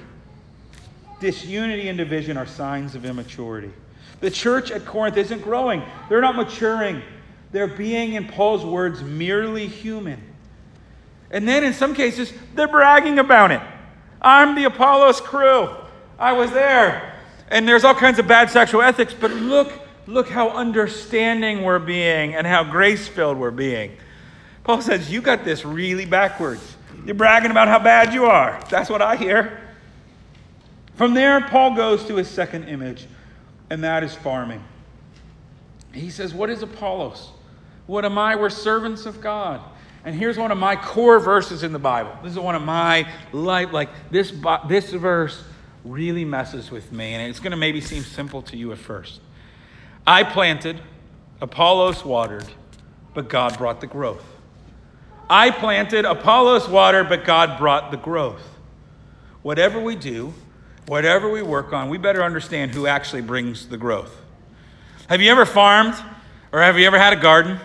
Disunity 1.20 1.90
and 1.90 1.98
division 1.98 2.38
are 2.38 2.46
signs 2.46 2.96
of 2.96 3.06
immaturity. 3.06 3.72
The 4.20 4.32
church 4.32 4.72
at 4.72 4.86
Corinth 4.86 5.18
isn't 5.18 5.42
growing, 5.42 5.84
they're 6.10 6.22
not 6.22 6.36
maturing. 6.36 7.02
They're 7.52 7.68
being, 7.68 8.14
in 8.14 8.28
Paul's 8.28 8.64
words, 8.64 9.02
merely 9.02 9.68
human. 9.68 10.22
And 11.32 11.48
then 11.48 11.64
in 11.64 11.74
some 11.74 11.96
cases, 11.96 12.32
they're 12.54 12.68
bragging 12.68 13.18
about 13.18 13.52
it. 13.52 13.62
I'm 14.22 14.56
the 14.56 14.66
Apollos 14.66 15.22
crew. 15.22 15.70
I 16.18 16.34
was 16.34 16.52
there. 16.52 17.16
And 17.50 17.68
there's 17.68 17.84
all 17.84 17.96
kinds 17.96 18.20
of 18.20 18.28
bad 18.28 18.50
sexual 18.52 18.82
ethics, 18.82 19.16
but 19.20 19.32
look, 19.32 19.72
look 20.06 20.30
how 20.30 20.50
understanding 20.50 21.64
we're 21.64 21.80
being 21.80 22.36
and 22.36 22.46
how 22.46 22.64
grace 22.64 23.08
filled 23.08 23.38
we're 23.38 23.52
being. 23.52 23.98
Paul 24.64 24.82
says, 24.82 25.12
You 25.12 25.22
got 25.22 25.44
this 25.44 25.66
really 25.66 26.06
backwards. 26.06 26.76
You're 27.06 27.16
bragging 27.16 27.50
about 27.50 27.68
how 27.68 27.80
bad 27.80 28.14
you 28.14 28.26
are. 28.26 28.60
That's 28.70 28.90
what 28.90 29.02
I 29.02 29.16
hear. 29.16 29.60
From 30.96 31.14
there, 31.14 31.42
Paul 31.42 31.76
goes 31.76 32.06
to 32.06 32.18
his 32.18 32.28
second 32.28 32.66
image, 32.66 33.08
and 33.70 33.84
that 33.84 34.04
is 34.04 34.16
farming. 34.16 34.64
He 35.94 36.10
says, 36.10 36.34
What 36.34 36.50
is 36.50 36.62
Apollos? 36.62 37.30
What 37.88 38.06
am 38.06 38.18
I? 38.18 38.36
We're 38.36 38.50
servants 38.50 39.06
of 39.06 39.22
God. 39.22 39.62
And 40.06 40.16
here's 40.16 40.38
one 40.38 40.52
of 40.52 40.58
my 40.58 40.76
core 40.76 41.20
verses 41.20 41.64
in 41.64 41.74
the 41.74 41.80
Bible. 41.80 42.16
This 42.24 42.34
is 42.34 42.40
one 42.40 42.56
of 42.56 42.62
my 42.62 43.08
life, 43.34 43.74
like 43.74 43.90
this, 44.12 44.34
this 44.68 44.92
verse 44.92 45.44
really 45.84 46.24
messes 46.24 46.72
with 46.72 46.92
me, 46.92 47.14
and 47.14 47.30
it's 47.30 47.40
going 47.40 47.52
to 47.52 47.58
maybe 47.58 47.82
seem 47.82 48.04
simple 48.04 48.42
to 48.44 48.58
you 48.58 48.72
at 48.72 48.78
first. 48.78 49.22
I 50.06 50.24
planted, 50.24 50.80
Apollos 51.42 52.06
watered, 52.06 52.46
but 53.14 53.28
God 53.28 53.58
brought 53.58 53.82
the 53.82 53.88
growth. 53.88 54.24
I 55.30 55.52
planted, 55.52 56.06
Apollos 56.06 56.68
watered, 56.68 57.10
but 57.10 57.26
God 57.26 57.60
brought 57.60 57.92
the 57.92 57.98
growth. 57.98 58.42
Whatever 59.42 59.80
we 59.80 59.96
do, 59.96 60.34
whatever 60.90 61.30
we 61.30 61.44
work 61.44 61.72
on, 61.72 61.88
we 61.88 62.00
better 62.00 62.24
understand 62.24 62.72
who 62.72 62.88
actually 62.88 63.22
brings 63.22 63.68
the 63.68 63.78
growth. 63.78 64.20
Have 65.08 65.22
you 65.22 65.30
ever 65.30 65.46
farmed 65.46 65.94
or 66.52 66.62
have 66.62 66.80
you 66.80 66.88
ever 66.88 66.98
had 66.98 67.14
a 67.14 67.16
garden? 67.16 67.60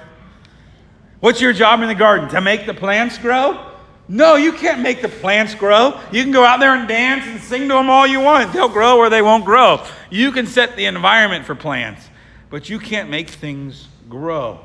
What's 1.21 1.41
your 1.41 1.55
job 1.55 1.81
in 1.81 1.89
the 1.89 1.95
garden? 1.95 2.29
To 2.29 2.43
make 2.43 2.67
the 2.67 2.75
plants 2.75 3.17
grow? 3.17 3.73
No, 4.09 4.37
you 4.37 4.53
can't 4.53 4.83
make 4.83 5.01
the 5.01 5.09
plants 5.09 5.55
grow. 5.55 5.99
You 6.13 6.23
can 6.23 6.33
go 6.33 6.45
out 6.45 6.61
there 6.61 6.75
and 6.75 6.87
dance 6.87 7.25
and 7.27 7.41
sing 7.41 7.63
to 7.63 7.75
them 7.75 7.89
all 7.89 8.07
you 8.07 8.21
want. 8.21 8.53
They'll 8.53 8.69
grow 8.69 8.99
or 8.99 9.09
they 9.09 9.23
won't 9.23 9.47
grow. 9.47 9.83
You 10.11 10.31
can 10.31 10.47
set 10.47 10.77
the 10.77 10.85
environment 10.85 11.47
for 11.47 11.55
plants, 11.55 12.07
but 12.51 12.69
you 12.69 12.79
can't 12.79 13.09
make 13.09 13.31
things 13.31 13.89
grow. 14.07 14.61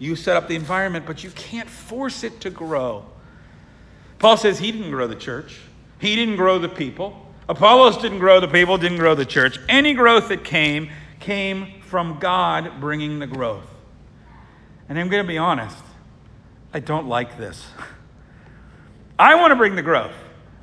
You 0.00 0.16
set 0.16 0.36
up 0.36 0.48
the 0.48 0.56
environment, 0.56 1.06
but 1.06 1.22
you 1.22 1.30
can't 1.30 1.68
force 1.68 2.24
it 2.24 2.40
to 2.40 2.50
grow. 2.50 3.04
Paul 4.18 4.36
says 4.36 4.58
he 4.58 4.72
didn't 4.72 4.90
grow 4.90 5.06
the 5.06 5.14
church, 5.14 5.60
he 6.00 6.16
didn't 6.16 6.34
grow 6.34 6.58
the 6.58 6.68
people. 6.68 7.28
Apollos 7.50 7.96
didn't 7.96 8.20
grow 8.20 8.38
the 8.38 8.46
people, 8.46 8.78
didn't 8.78 8.98
grow 8.98 9.16
the 9.16 9.26
church. 9.26 9.58
Any 9.68 9.92
growth 9.92 10.28
that 10.28 10.44
came, 10.44 10.88
came 11.18 11.80
from 11.80 12.20
God 12.20 12.80
bringing 12.80 13.18
the 13.18 13.26
growth. 13.26 13.66
And 14.88 14.96
I'm 14.96 15.08
going 15.08 15.24
to 15.24 15.26
be 15.26 15.36
honest, 15.36 15.76
I 16.72 16.78
don't 16.78 17.08
like 17.08 17.38
this. 17.38 17.66
I 19.18 19.34
want 19.34 19.50
to 19.50 19.56
bring 19.56 19.74
the 19.74 19.82
growth. 19.82 20.12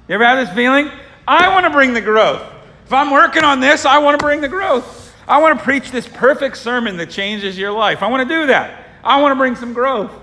You 0.07 0.15
ever 0.15 0.23
have 0.23 0.47
this 0.47 0.55
feeling? 0.55 0.89
I 1.27 1.53
want 1.53 1.65
to 1.65 1.69
bring 1.71 1.93
the 1.93 1.99
growth. 1.99 2.41
If 2.85 2.93
I'm 2.93 3.11
working 3.11 3.43
on 3.43 3.59
this, 3.59 3.83
I 3.83 3.97
want 3.97 4.17
to 4.17 4.25
bring 4.25 4.39
the 4.39 4.47
growth. 4.47 5.13
I 5.27 5.41
want 5.41 5.59
to 5.59 5.63
preach 5.65 5.91
this 5.91 6.07
perfect 6.07 6.55
sermon 6.55 6.95
that 6.97 7.09
changes 7.09 7.57
your 7.57 7.73
life. 7.73 8.01
I 8.01 8.07
want 8.07 8.25
to 8.25 8.33
do 8.33 8.47
that. 8.47 8.85
I 9.03 9.21
want 9.21 9.33
to 9.33 9.35
bring 9.35 9.57
some 9.57 9.73
growth. 9.73 10.13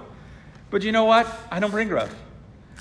But 0.70 0.82
you 0.82 0.92
know 0.92 1.04
what? 1.04 1.26
I 1.50 1.60
don't 1.60 1.70
bring 1.70 1.88
growth. 1.88 2.16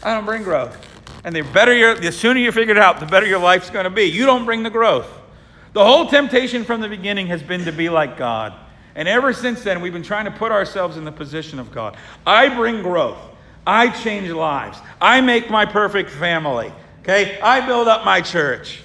I 0.02 0.14
don't 0.14 0.24
bring 0.24 0.44
growth. 0.44 0.93
And 1.24 1.36
the 1.36 1.42
better 1.42 1.74
your, 1.74 1.96
the 1.96 2.12
sooner 2.12 2.40
you 2.40 2.52
figure 2.52 2.76
it 2.76 2.80
out, 2.80 3.00
the 3.00 3.06
better 3.06 3.26
your 3.26 3.40
life's 3.40 3.70
going 3.70 3.86
to 3.86 3.90
be. 3.90 4.04
You 4.04 4.26
don't 4.26 4.46
bring 4.46 4.64
the 4.64 4.70
growth. 4.70 5.08
The 5.74 5.84
whole 5.84 6.08
temptation 6.08 6.64
from 6.64 6.82
the 6.82 6.90
beginning 6.90 7.28
has 7.28 7.42
been 7.42 7.66
to 7.66 7.72
be 7.72 7.90
like 7.90 8.18
God. 8.18 8.54
And 8.96 9.08
ever 9.08 9.34
since 9.34 9.64
then, 9.64 9.82
we've 9.82 9.94
been 9.94 10.04
trying 10.04 10.26
to 10.26 10.32
put 10.32 10.52
ourselves 10.52 10.98
in 10.98 11.06
the 11.06 11.12
position 11.12 11.60
of 11.60 11.72
God. 11.72 11.98
I 12.28 12.50
bring 12.50 12.84
growth. 12.84 13.18
I 13.66 13.90
change 13.90 14.30
lives. 14.30 14.78
I 15.02 15.22
make 15.22 15.50
my 15.50 15.66
perfect 15.66 16.10
family. 16.10 16.72
Okay? 17.00 17.40
I 17.42 17.66
build 17.66 17.88
up 17.88 18.06
my 18.06 18.22
church. 18.22 18.82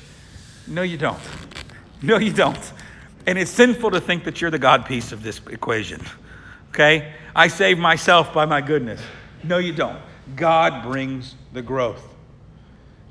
No, 0.66 0.82
you 0.82 0.96
don't. 0.96 1.20
No, 2.00 2.18
you 2.18 2.32
don't. 2.32 2.72
And 3.26 3.38
it's 3.38 3.50
sinful 3.50 3.90
to 3.90 4.00
think 4.00 4.24
that 4.24 4.40
you're 4.40 4.50
the 4.50 4.58
God 4.58 4.86
piece 4.86 5.12
of 5.12 5.22
this 5.22 5.40
equation. 5.50 6.00
Okay? 6.70 7.12
I 7.34 7.48
save 7.48 7.78
myself 7.78 8.32
by 8.32 8.46
my 8.46 8.60
goodness. 8.60 9.02
No, 9.42 9.58
you 9.58 9.72
don't. 9.72 9.98
God 10.36 10.82
brings 10.84 11.34
the 11.52 11.62
growth. 11.62 12.14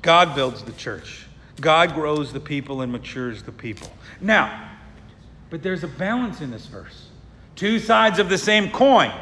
God 0.02 0.34
builds 0.34 0.62
the 0.62 0.72
church. 0.72 1.26
God 1.60 1.94
grows 1.94 2.32
the 2.32 2.40
people 2.40 2.82
and 2.82 2.92
matures 2.92 3.42
the 3.42 3.52
people. 3.52 3.90
Now, 4.20 4.70
but 5.50 5.62
there's 5.62 5.84
a 5.84 5.88
balance 5.88 6.40
in 6.40 6.50
this 6.50 6.66
verse. 6.66 7.08
Two 7.56 7.78
sides 7.78 8.18
of 8.18 8.28
the 8.28 8.38
same 8.38 8.70
coin. 8.70 9.12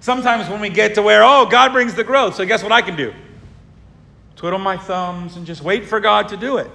Sometimes 0.00 0.48
when 0.48 0.60
we 0.60 0.68
get 0.68 0.94
to 0.96 1.02
where, 1.02 1.22
oh, 1.22 1.46
God 1.46 1.72
brings 1.72 1.94
the 1.94 2.04
growth, 2.04 2.34
so 2.34 2.44
guess 2.44 2.62
what 2.62 2.72
I 2.72 2.82
can 2.82 2.96
do? 2.96 3.14
Twiddle 4.36 4.58
my 4.58 4.76
thumbs 4.76 5.36
and 5.36 5.46
just 5.46 5.62
wait 5.62 5.86
for 5.86 6.00
God 6.00 6.28
to 6.28 6.36
do 6.36 6.58
it. 6.58 6.70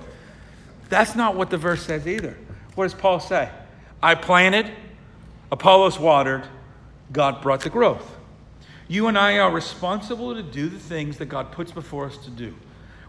That's 0.88 1.16
not 1.16 1.36
what 1.36 1.50
the 1.50 1.58
verse 1.58 1.84
says 1.84 2.08
either. 2.08 2.38
What 2.76 2.86
does 2.86 2.94
Paul 2.94 3.20
say? 3.20 3.50
I 4.02 4.16
planted, 4.16 4.72
Apollos 5.52 6.00
watered, 6.00 6.48
God 7.12 7.42
brought 7.42 7.62
the 7.62 7.70
growth. 7.70 8.16
You 8.88 9.08
and 9.08 9.18
I 9.18 9.38
are 9.38 9.52
responsible 9.52 10.34
to 10.34 10.42
do 10.42 10.70
the 10.70 10.80
things 10.80 11.18
that 11.18 11.26
God 11.26 11.52
puts 11.52 11.72
before 11.72 12.06
us 12.06 12.18
to 12.20 12.30
do. 12.30 12.56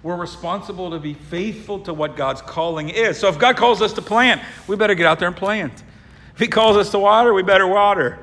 We're 0.02 0.16
responsible 0.16 0.90
to 0.90 0.98
be 0.98 1.14
faithful 1.14 1.80
to 1.80 1.92
what 1.92 2.16
God's 2.16 2.40
calling 2.40 2.88
is. 2.88 3.18
So 3.18 3.28
if 3.28 3.38
God 3.38 3.56
calls 3.56 3.82
us 3.82 3.92
to 3.94 4.02
plant, 4.02 4.40
we 4.66 4.76
better 4.76 4.94
get 4.94 5.06
out 5.06 5.18
there 5.18 5.28
and 5.28 5.36
plant. 5.36 5.82
If 6.34 6.40
He 6.40 6.46
calls 6.46 6.76
us 6.76 6.90
to 6.90 6.98
water, 6.98 7.34
we 7.34 7.42
better 7.42 7.66
water. 7.66 8.18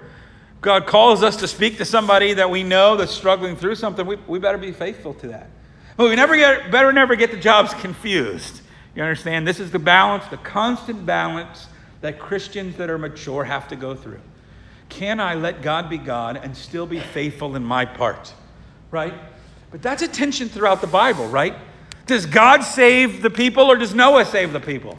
God 0.62 0.88
calls 0.88 1.22
us 1.22 1.38
to 1.38 1.48
speak 1.48 1.78
to 1.78 1.86
somebody 1.86 2.34
that 2.34 2.50
we 2.50 2.64
know 2.64 2.98
that's 2.98 3.12
struggling 3.12 3.56
through 3.56 3.76
something, 3.76 4.06
we, 4.06 4.16
we 4.28 4.40
better 4.40 4.58
be 4.58 4.72
faithful 4.72 5.14
to 5.16 5.28
that. 5.28 5.50
But 5.98 6.10
we 6.10 6.16
never 6.16 6.36
get, 6.36 6.72
better 6.72 6.92
never 6.92 7.16
get 7.16 7.32
the 7.32 7.38
jobs 7.38 7.74
confused. 7.76 8.62
You 8.96 9.04
understand? 9.04 9.48
This 9.48 9.60
is 9.60 9.70
the 9.70 9.80
balance, 9.80 10.26
the 10.26 10.38
constant 10.38 11.06
balance 11.06 11.68
that 12.02 12.18
Christians 12.18 12.78
that 12.78 12.90
are 12.90 12.98
mature 12.98 13.44
have 13.44 13.68
to 13.68 13.76
go 13.76 13.94
through. 13.94 14.20
Can 14.90 15.20
I 15.20 15.36
let 15.36 15.62
God 15.62 15.90
be 15.90 15.98
God 15.98 16.38
and 16.38 16.56
still 16.56 16.88
be 16.88 17.00
faithful 17.00 17.56
in 17.56 17.64
my 17.64 17.86
part? 17.86 18.34
Right? 18.90 19.14
But 19.72 19.82
that's 19.82 20.02
a 20.02 20.08
tension 20.08 20.50
throughout 20.50 20.82
the 20.82 20.88
Bible, 20.88 21.28
right? 21.28 21.56
Does 22.06 22.26
God 22.26 22.62
save 22.62 23.22
the 23.22 23.30
people 23.30 23.64
or 23.64 23.76
does 23.76 23.94
Noah 23.94 24.26
save 24.26 24.54
the 24.54 24.60
people? 24.60 24.98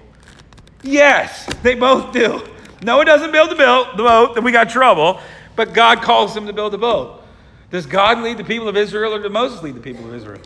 Yes, 0.83 1.47
they 1.63 1.75
both 1.75 2.13
do. 2.13 2.47
Noah 2.83 3.05
doesn't 3.05 3.33
build 3.33 3.51
the 3.51 3.57
boat, 3.57 4.35
then 4.35 4.45
we 4.45 4.53
got 4.53 4.71
trouble, 4.71 5.21
but 5.57 5.73
God 5.73 6.03
calls 6.03 6.35
them 6.35 6.47
to 6.47 6.53
build 6.53 6.75
a 6.75 6.79
boat. 6.79 7.25
Does 7.71 7.87
God 7.87 8.19
lead 8.21 8.37
the 8.37 8.45
people 8.45 8.69
of 8.69 8.77
Israel 8.77 9.15
or 9.15 9.19
does 9.21 9.33
Moses 9.33 9.63
lead 9.63 9.75
the 9.75 9.81
people 9.81 10.07
of 10.07 10.15
Israel? 10.15 10.41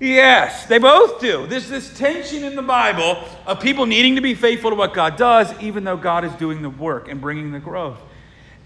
Yes, 0.00 0.66
they 0.66 0.78
both 0.78 1.20
do. 1.20 1.46
There's 1.46 1.68
this 1.68 1.96
tension 1.98 2.44
in 2.44 2.54
the 2.54 2.62
Bible 2.62 3.24
of 3.46 3.60
people 3.60 3.84
needing 3.84 4.14
to 4.14 4.20
be 4.20 4.34
faithful 4.34 4.70
to 4.70 4.76
what 4.76 4.94
God 4.94 5.16
does, 5.16 5.52
even 5.60 5.82
though 5.82 5.96
God 5.96 6.24
is 6.24 6.32
doing 6.34 6.62
the 6.62 6.70
work 6.70 7.08
and 7.08 7.20
bringing 7.20 7.50
the 7.50 7.58
growth. 7.58 7.98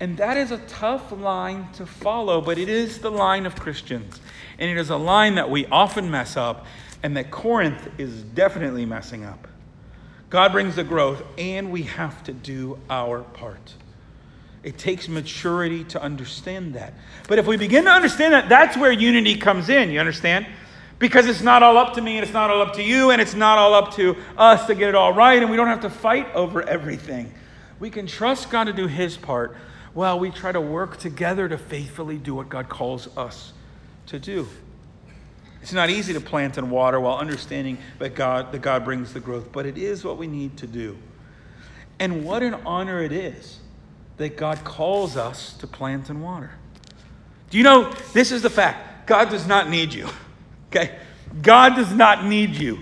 And 0.03 0.17
that 0.17 0.37
is 0.37 0.51
a 0.51 0.59
tough 0.59 1.13
line 1.13 1.69
to 1.75 1.87
follow, 1.87 2.41
but 2.41 2.59
it 2.59 2.69
is 2.69 2.99
the 2.99 3.11
line 3.13 3.47
of 3.47 3.55
Christians. 3.55 4.19
And 4.59 4.69
it 4.69 4.77
is 4.77 4.91
a 4.91 4.97
line 4.97 5.37
that 5.37 5.49
we 5.49 5.65
often 5.67 6.11
mess 6.11 6.37
up 6.37 6.67
and 7.05 7.17
that 7.17 7.31
Corinth 7.31 7.89
is 7.99 8.25
definitely 8.25 8.85
messing 8.85 9.25
up. 9.25 9.47
God 10.29 10.51
brings 10.51 10.75
the 10.75 10.83
growth, 10.83 11.23
and 11.39 11.71
we 11.71 11.83
have 11.85 12.25
to 12.25 12.33
do 12.33 12.81
our 12.91 13.21
part. 13.21 13.75
It 14.65 14.77
takes 14.77 15.07
maturity 15.07 15.85
to 15.85 16.03
understand 16.03 16.75
that. 16.75 16.95
But 17.29 17.39
if 17.39 17.47
we 17.47 17.57
begin 17.57 17.85
to 17.85 17.93
understand 17.93 18.33
that, 18.35 18.49
that's 18.49 18.77
where 18.77 18.91
unity 18.91 19.37
comes 19.37 19.69
in. 19.69 19.89
You 19.89 20.01
understand? 20.01 20.49
Because 20.99 21.27
it's 21.27 21.43
not 21.43 21.63
all 21.63 21.79
up 21.79 21.95
to 21.95 22.01
me, 22.01 22.17
and 22.17 22.25
it's 22.25 22.33
not 22.33 22.51
all 22.51 22.61
up 22.61 22.75
to 22.75 22.83
you, 22.83 23.13
and 23.13 23.23
it's 23.23 23.35
not 23.35 23.57
all 23.57 23.73
up 23.73 23.95
to 23.95 24.17
us 24.37 24.67
to 24.67 24.75
get 24.75 24.89
it 24.89 24.97
all 24.97 25.13
right, 25.13 25.41
and 25.41 25.49
we 25.49 25.57
don't 25.57 25.69
have 25.69 25.83
to 25.83 25.91
fight 25.91 26.27
over 26.35 26.61
everything. 26.61 27.33
We 27.79 27.89
can 27.89 28.09
trust 28.09 28.51
God 28.51 28.65
to 28.65 28.73
do 28.73 28.89
His 28.89 29.17
part 29.17 29.57
while 29.95 30.19
we 30.19 30.31
try 30.31 30.53
to 30.53 30.61
work 30.61 30.99
together 30.99 31.49
to 31.49 31.59
faithfully 31.59 32.17
do 32.17 32.35
what 32.35 32.49
God 32.49 32.69
calls 32.69 33.15
us 33.17 33.53
to 34.07 34.19
do. 34.19 34.49
It's 35.61 35.73
not 35.73 35.91
easy 35.91 36.13
to 36.13 36.21
plant 36.21 36.59
and 36.59 36.71
water 36.71 36.99
while 36.99 37.19
understanding 37.19 37.79
that 37.99 38.15
God, 38.15 38.51
that 38.53 38.63
God 38.63 38.85
brings 38.85 39.13
the 39.13 39.21
growth, 39.21 39.53
but 39.53 39.65
it 39.65 39.79
is 39.79 40.05
what 40.05 40.19
we 40.19 40.27
need 40.27 40.57
to 40.59 40.67
do. 40.67 40.99
And 42.01 42.25
what 42.25 42.43
an 42.43 42.55
honor 42.67 43.01
it 43.01 43.13
is 43.13 43.61
that 44.17 44.37
God 44.37 44.65
calls 44.65 45.17
us 45.17 45.53
to 45.55 45.67
plant 45.67 46.11
and 46.11 46.23
water. 46.23 46.51
Do 47.51 47.59
you 47.59 47.65
know 47.65 47.93
this 48.13 48.33
is 48.33 48.43
the 48.43 48.51
fact? 48.51 49.07
God 49.07 49.29
does 49.29 49.47
not 49.47 49.69
need 49.69 49.95
you. 49.95 50.09
Okay? 50.75 50.99
God 51.43 51.77
does 51.77 51.93
not 51.93 52.25
need 52.25 52.57
you. 52.57 52.79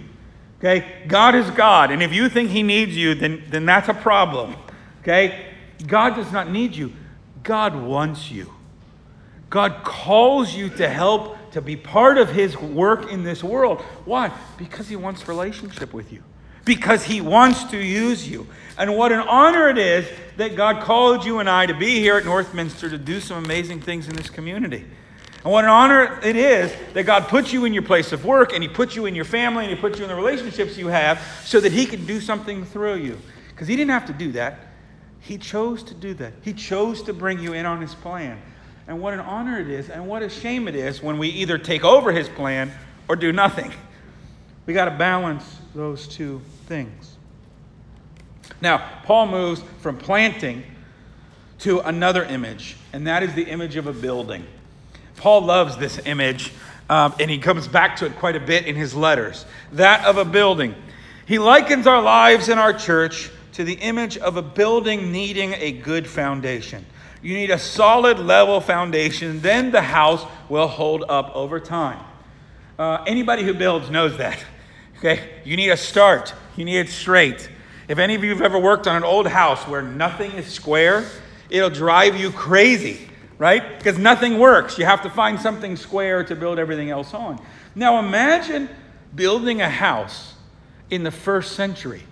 Okay? 0.61 1.02
God 1.09 1.35
is 1.35 1.50
God. 1.50 1.90
And 1.90 2.05
if 2.05 2.12
you 2.12 2.29
think 2.29 2.50
He 2.50 2.62
needs 2.62 2.97
you, 2.97 3.17
then, 3.17 3.43
then 3.49 3.67
that's 3.67 3.88
a 3.88 3.95
problem. 3.95 4.55
Okay? 5.00 5.45
God 5.87 6.16
does 6.16 6.30
not 6.32 6.50
need 6.50 6.75
you, 6.75 6.92
God 7.42 7.75
wants 7.75 8.30
you. 8.30 8.52
God 9.49 9.82
calls 9.82 10.54
you 10.54 10.68
to 10.70 10.88
help 10.88 11.37
to 11.52 11.60
be 11.60 11.76
part 11.76 12.18
of 12.18 12.30
his 12.30 12.56
work 12.56 13.10
in 13.10 13.25
this 13.25 13.42
world. 13.42 13.80
Why? 14.04 14.32
Because 14.56 14.88
he 14.88 14.96
wants 14.96 15.26
relationship 15.26 15.92
with 15.92 16.12
you. 16.12 16.22
Because 16.64 17.02
he 17.02 17.20
wants 17.20 17.64
to 17.64 17.76
use 17.76 18.28
you. 18.28 18.46
And 18.78 18.96
what 18.96 19.10
an 19.10 19.20
honor 19.20 19.68
it 19.68 19.78
is 19.78 20.06
that 20.37 20.54
God 20.54 20.82
called 20.82 21.25
you 21.25 21.40
and 21.40 21.50
I 21.50 21.66
to 21.66 21.75
be 21.75 21.99
here 21.99 22.16
at 22.16 22.25
Northminster 22.25 22.88
to 22.90 22.99
do 22.99 23.18
some 23.18 23.44
amazing 23.44 23.80
things 23.80 24.06
in 24.06 24.14
this 24.14 24.30
community. 24.30 24.84
And 25.42 25.52
what 25.52 25.64
an 25.64 25.70
honor 25.70 26.20
it 26.22 26.37
is 26.37 26.72
that 26.92 27.04
God 27.04 27.26
put 27.28 27.52
you 27.52 27.64
in 27.64 27.72
your 27.72 27.82
place 27.82 28.12
of 28.12 28.25
work 28.25 28.52
and 28.52 28.62
He 28.62 28.68
put 28.68 28.94
you 28.94 29.06
in 29.06 29.14
your 29.14 29.25
family 29.25 29.64
and 29.64 29.75
He 29.75 29.80
put 29.80 29.96
you 29.96 30.04
in 30.04 30.10
the 30.10 30.14
relationships 30.14 30.76
you 30.76 30.88
have 30.88 31.20
so 31.44 31.60
that 31.60 31.72
He 31.72 31.87
can 31.87 32.06
do 32.06 32.20
something 32.20 32.64
through 32.64 32.96
you. 32.96 33.18
Because 33.49 33.66
He 33.66 33.75
didn't 33.75 33.90
have 33.90 34.06
to 34.06 34.12
do 34.12 34.32
that. 34.32 34.69
He 35.20 35.38
chose 35.38 35.82
to 35.84 35.94
do 35.94 36.14
that. 36.14 36.32
He 36.42 36.52
chose 36.52 37.02
to 37.02 37.12
bring 37.12 37.40
you 37.40 37.52
in 37.52 37.66
on 37.66 37.80
His 37.80 37.94
plan. 37.94 38.40
And 38.90 39.00
what 39.00 39.14
an 39.14 39.20
honor 39.20 39.60
it 39.60 39.68
is, 39.68 39.88
and 39.88 40.08
what 40.08 40.22
a 40.24 40.28
shame 40.28 40.66
it 40.66 40.74
is 40.74 41.00
when 41.00 41.16
we 41.16 41.28
either 41.28 41.58
take 41.58 41.84
over 41.84 42.10
his 42.10 42.28
plan 42.28 42.72
or 43.06 43.14
do 43.14 43.32
nothing. 43.32 43.72
We 44.66 44.74
got 44.74 44.86
to 44.86 44.90
balance 44.90 45.44
those 45.76 46.08
two 46.08 46.42
things. 46.66 47.16
Now, 48.60 48.84
Paul 49.04 49.28
moves 49.28 49.62
from 49.78 49.96
planting 49.96 50.64
to 51.60 51.78
another 51.80 52.24
image, 52.24 52.76
and 52.92 53.06
that 53.06 53.22
is 53.22 53.32
the 53.34 53.44
image 53.44 53.76
of 53.76 53.86
a 53.86 53.92
building. 53.92 54.44
Paul 55.16 55.42
loves 55.42 55.76
this 55.76 56.00
image, 56.04 56.52
um, 56.88 57.14
and 57.20 57.30
he 57.30 57.38
comes 57.38 57.68
back 57.68 57.94
to 57.98 58.06
it 58.06 58.16
quite 58.16 58.34
a 58.34 58.40
bit 58.40 58.66
in 58.66 58.74
his 58.74 58.92
letters 58.92 59.46
that 59.70 60.04
of 60.04 60.16
a 60.16 60.24
building. 60.24 60.74
He 61.26 61.38
likens 61.38 61.86
our 61.86 62.02
lives 62.02 62.48
in 62.48 62.58
our 62.58 62.72
church 62.72 63.30
to 63.61 63.64
the 63.64 63.75
image 63.75 64.17
of 64.17 64.38
a 64.38 64.43
building 64.43 65.12
needing 65.12 65.52
a 65.52 65.71
good 65.71 66.07
foundation. 66.07 66.83
You 67.21 67.35
need 67.35 67.50
a 67.50 67.59
solid 67.59 68.19
level 68.19 68.59
foundation, 68.59 69.40
then 69.43 69.71
the 69.71 69.83
house 69.83 70.25
will 70.49 70.67
hold 70.67 71.05
up 71.11 71.37
over 71.37 71.61
time. 71.61 72.02
Uh, 72.79 73.05
anybody 73.07 73.43
who 73.43 73.52
builds 73.52 73.90
knows 73.90 74.17
that. 74.17 74.43
Okay? 74.99 75.40
You 75.47 75.57
need 75.57 75.71
a 75.71 75.79
start, 75.79 76.35
you 76.57 76.64
need 76.67 76.79
it 76.79 76.90
straight. 76.90 77.49
If 77.88 77.99
any 77.99 78.14
of 78.14 78.23
you 78.23 78.31
have 78.31 78.43
ever 78.43 78.59
worked 78.59 78.87
on 78.87 78.97
an 78.97 79.05
old 79.05 79.26
house 79.26 79.67
where 79.67 79.81
nothing 79.81 80.33
is 80.33 80.47
square, 80.47 81.07
it'll 81.49 81.71
drive 81.71 82.21
you 82.21 82.31
crazy, 82.31 83.09
right? 83.38 83.79
Because 83.79 83.97
nothing 83.99 84.38
works. 84.38 84.76
You 84.76 84.85
have 84.85 85.02
to 85.05 85.09
find 85.09 85.40
something 85.40 85.76
square 85.76 86.23
to 86.25 86.37
build 86.37 86.59
everything 86.59 86.90
else 86.90 87.14
on. 87.14 87.43
Now 87.75 87.99
imagine 87.99 88.69
building 89.14 89.62
a 89.62 89.71
house 89.71 90.35
in 90.90 91.02
the 91.02 91.11
first 91.11 91.52
century. 91.52 92.02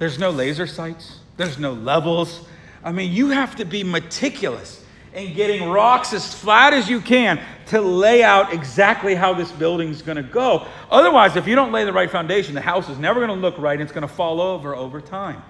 There's 0.00 0.18
no 0.18 0.30
laser 0.30 0.66
sights, 0.66 1.20
there's 1.36 1.60
no 1.60 1.72
levels, 1.72 2.44
I 2.82 2.92
mean, 2.92 3.12
you 3.12 3.28
have 3.28 3.56
to 3.56 3.64
be 3.64 3.84
meticulous 3.84 4.82
in 5.12 5.34
getting 5.34 5.68
rocks 5.68 6.12
as 6.12 6.32
flat 6.32 6.72
as 6.72 6.88
you 6.88 7.00
can 7.00 7.40
to 7.66 7.80
lay 7.80 8.22
out 8.22 8.52
exactly 8.52 9.14
how 9.14 9.34
this 9.34 9.50
building's 9.52 10.02
going 10.02 10.16
to 10.16 10.22
go. 10.22 10.66
Otherwise, 10.90 11.36
if 11.36 11.46
you 11.46 11.54
don't 11.54 11.72
lay 11.72 11.84
the 11.84 11.92
right 11.92 12.10
foundation, 12.10 12.54
the 12.54 12.60
house 12.60 12.88
is 12.88 12.98
never 12.98 13.20
going 13.20 13.36
to 13.36 13.40
look 13.40 13.58
right 13.58 13.74
and 13.74 13.82
it's 13.82 13.92
going 13.92 14.06
to 14.06 14.12
fall 14.12 14.40
over 14.40 14.74
over 14.74 15.00
time. 15.00 15.42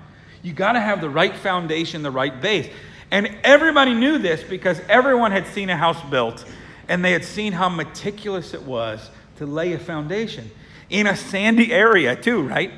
You 0.42 0.52
got 0.52 0.72
to 0.72 0.80
have 0.80 1.00
the 1.00 1.10
right 1.10 1.36
foundation, 1.36 2.02
the 2.02 2.10
right 2.10 2.40
base. 2.40 2.68
And 3.10 3.36
everybody 3.44 3.92
knew 3.92 4.18
this 4.18 4.42
because 4.42 4.80
everyone 4.88 5.30
had 5.30 5.46
seen 5.46 5.68
a 5.68 5.76
house 5.76 6.02
built 6.10 6.44
and 6.88 7.04
they 7.04 7.12
had 7.12 7.24
seen 7.24 7.52
how 7.52 7.68
meticulous 7.68 8.54
it 8.54 8.62
was 8.62 9.10
to 9.36 9.46
lay 9.46 9.74
a 9.74 9.78
foundation 9.78 10.50
in 10.88 11.06
a 11.06 11.14
sandy 11.14 11.72
area, 11.72 12.16
too, 12.16 12.42
right? 12.42 12.72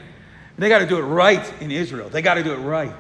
They 0.59 0.69
got 0.69 0.81
to 0.81 0.87
do 0.87 0.99
it 0.99 1.03
right 1.03 1.53
in 1.61 1.71
Israel. 1.71 2.09
They 2.09 2.23
got 2.23 2.35
to 2.35 2.43
do 2.43 2.53
it 2.53 2.59
right. 2.59 2.93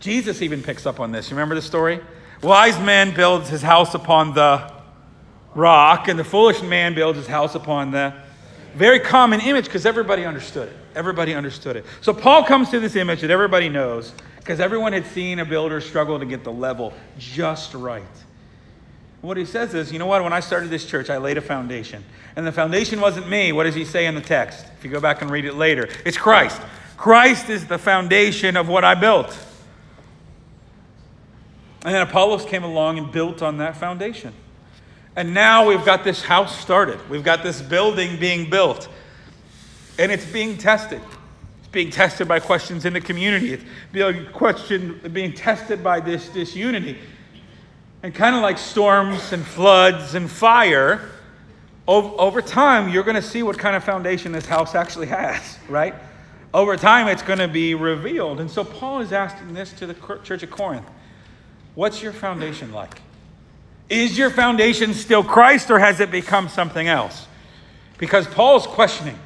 Jesus 0.00 0.42
even 0.42 0.62
picks 0.62 0.86
up 0.86 1.00
on 1.00 1.12
this. 1.12 1.30
You 1.30 1.36
remember 1.36 1.54
the 1.54 1.62
story? 1.62 2.00
Wise 2.42 2.78
man 2.80 3.14
builds 3.14 3.48
his 3.48 3.62
house 3.62 3.94
upon 3.94 4.34
the 4.34 4.70
rock, 5.54 6.08
and 6.08 6.18
the 6.18 6.24
foolish 6.24 6.60
man 6.62 6.94
builds 6.94 7.18
his 7.18 7.28
house 7.28 7.54
upon 7.54 7.92
the 7.92 8.12
very 8.74 8.98
common 8.98 9.40
image 9.40 9.66
because 9.66 9.86
everybody 9.86 10.24
understood 10.24 10.68
it. 10.68 10.76
Everybody 10.94 11.34
understood 11.34 11.76
it. 11.76 11.86
So 12.00 12.12
Paul 12.12 12.44
comes 12.44 12.70
to 12.70 12.80
this 12.80 12.96
image 12.96 13.20
that 13.20 13.30
everybody 13.30 13.68
knows 13.68 14.12
because 14.36 14.60
everyone 14.60 14.92
had 14.92 15.06
seen 15.06 15.38
a 15.38 15.44
builder 15.44 15.80
struggle 15.80 16.18
to 16.18 16.26
get 16.26 16.42
the 16.42 16.52
level 16.52 16.92
just 17.18 17.74
right. 17.74 18.02
What 19.22 19.36
he 19.36 19.44
says 19.44 19.72
is, 19.72 19.92
you 19.92 20.00
know 20.00 20.06
what? 20.06 20.22
When 20.24 20.32
I 20.32 20.40
started 20.40 20.68
this 20.68 20.84
church, 20.84 21.08
I 21.08 21.16
laid 21.16 21.38
a 21.38 21.40
foundation. 21.40 22.04
And 22.34 22.44
the 22.44 22.52
foundation 22.52 23.00
wasn't 23.00 23.28
me. 23.28 23.52
What 23.52 23.64
does 23.64 23.74
he 23.74 23.84
say 23.84 24.06
in 24.06 24.16
the 24.16 24.20
text? 24.20 24.66
If 24.76 24.84
you 24.84 24.90
go 24.90 25.00
back 25.00 25.22
and 25.22 25.30
read 25.30 25.44
it 25.44 25.54
later, 25.54 25.88
it's 26.04 26.18
Christ. 26.18 26.60
Christ 26.96 27.48
is 27.48 27.66
the 27.66 27.78
foundation 27.78 28.56
of 28.56 28.68
what 28.68 28.84
I 28.84 28.96
built. 28.96 29.28
And 31.84 31.94
then 31.94 32.02
Apollos 32.02 32.44
came 32.44 32.64
along 32.64 32.98
and 32.98 33.12
built 33.12 33.42
on 33.42 33.58
that 33.58 33.76
foundation. 33.76 34.34
And 35.14 35.34
now 35.34 35.68
we've 35.68 35.84
got 35.84 36.02
this 36.02 36.22
house 36.22 36.60
started. 36.60 36.98
We've 37.08 37.24
got 37.24 37.44
this 37.44 37.62
building 37.62 38.18
being 38.18 38.50
built. 38.50 38.88
And 39.98 40.10
it's 40.10 40.26
being 40.26 40.58
tested. 40.58 41.00
It's 41.60 41.68
being 41.68 41.90
tested 41.90 42.26
by 42.26 42.40
questions 42.40 42.84
in 42.86 42.92
the 42.92 43.00
community. 43.00 43.52
It's 43.52 43.64
being 43.92 44.26
question 44.32 45.00
being 45.12 45.32
tested 45.32 45.84
by 45.84 46.00
this 46.00 46.28
disunity. 46.28 46.98
And 48.02 48.14
kind 48.14 48.34
of 48.34 48.42
like 48.42 48.58
storms 48.58 49.32
and 49.32 49.46
floods 49.46 50.14
and 50.14 50.30
fire, 50.30 51.08
over 51.86 52.42
time, 52.42 52.88
you're 52.88 53.02
going 53.02 53.16
to 53.16 53.22
see 53.22 53.42
what 53.42 53.58
kind 53.58 53.76
of 53.76 53.84
foundation 53.84 54.32
this 54.32 54.46
house 54.46 54.74
actually 54.74 55.08
has, 55.08 55.58
right? 55.68 55.94
Over 56.54 56.76
time, 56.76 57.08
it's 57.08 57.22
going 57.22 57.38
to 57.38 57.48
be 57.48 57.74
revealed. 57.74 58.40
And 58.40 58.50
so 58.50 58.64
Paul 58.64 59.00
is 59.00 59.12
asking 59.12 59.54
this 59.54 59.72
to 59.74 59.86
the 59.86 59.94
church 60.22 60.42
of 60.42 60.50
Corinth. 60.50 60.86
What's 61.74 62.02
your 62.02 62.12
foundation 62.12 62.72
like? 62.72 63.00
Is 63.88 64.16
your 64.16 64.30
foundation 64.30 64.94
still 64.94 65.24
Christ 65.24 65.70
or 65.70 65.78
has 65.78 66.00
it 66.00 66.10
become 66.10 66.48
something 66.48 66.88
else? 66.88 67.26
Because 67.98 68.26
Paul's 68.26 68.66
questioning. 68.66 69.18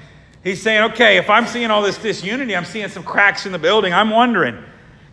He's 0.45 0.62
saying, 0.62 0.93
okay, 0.93 1.17
if 1.17 1.29
I'm 1.29 1.47
seeing 1.47 1.71
all 1.71 1.83
this 1.83 1.99
disunity, 1.99 2.55
I'm 2.55 2.65
seeing 2.65 2.89
some 2.89 3.03
cracks 3.03 3.47
in 3.47 3.53
the 3.53 3.59
building, 3.59 3.93
I'm 3.93 4.11
wondering, 4.11 4.62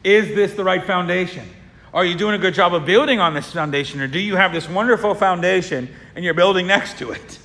is 0.03 0.35
this 0.35 0.53
the 0.53 0.63
right 0.63 0.83
foundation? 0.83 1.47
Are 1.93 2.03
you 2.03 2.15
doing 2.15 2.33
a 2.33 2.39
good 2.39 2.55
job 2.55 2.73
of 2.73 2.85
building 2.85 3.19
on 3.19 3.35
this 3.35 3.51
foundation, 3.51 4.01
or 4.01 4.07
do 4.07 4.19
you 4.19 4.35
have 4.35 4.51
this 4.51 4.67
wonderful 4.67 5.13
foundation 5.13 5.93
and 6.15 6.25
you're 6.25 6.33
building 6.33 6.65
next 6.65 6.97
to 6.97 7.11
it? 7.11 7.39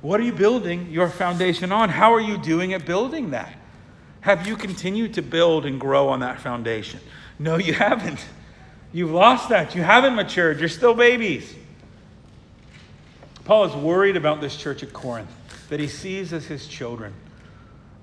What 0.00 0.18
are 0.18 0.24
you 0.24 0.32
building 0.32 0.90
your 0.90 1.08
foundation 1.08 1.70
on? 1.70 1.90
How 1.90 2.12
are 2.14 2.20
you 2.20 2.38
doing 2.38 2.74
at 2.74 2.84
building 2.84 3.30
that? 3.30 3.52
Have 4.20 4.46
you 4.46 4.56
continued 4.56 5.14
to 5.14 5.22
build 5.22 5.64
and 5.64 5.80
grow 5.80 6.08
on 6.08 6.20
that 6.20 6.40
foundation? 6.40 6.98
No, 7.38 7.56
you 7.56 7.72
haven't. 7.72 8.24
You've 8.92 9.12
lost 9.12 9.48
that. 9.50 9.76
You 9.76 9.82
haven't 9.82 10.16
matured. 10.16 10.58
You're 10.58 10.68
still 10.68 10.94
babies. 10.94 11.54
Paul 13.44 13.64
is 13.64 13.74
worried 13.74 14.16
about 14.16 14.40
this 14.40 14.56
church 14.56 14.82
at 14.82 14.92
Corinth 14.92 15.30
that 15.68 15.78
he 15.78 15.86
sees 15.86 16.32
as 16.32 16.46
his 16.46 16.66
children, 16.66 17.14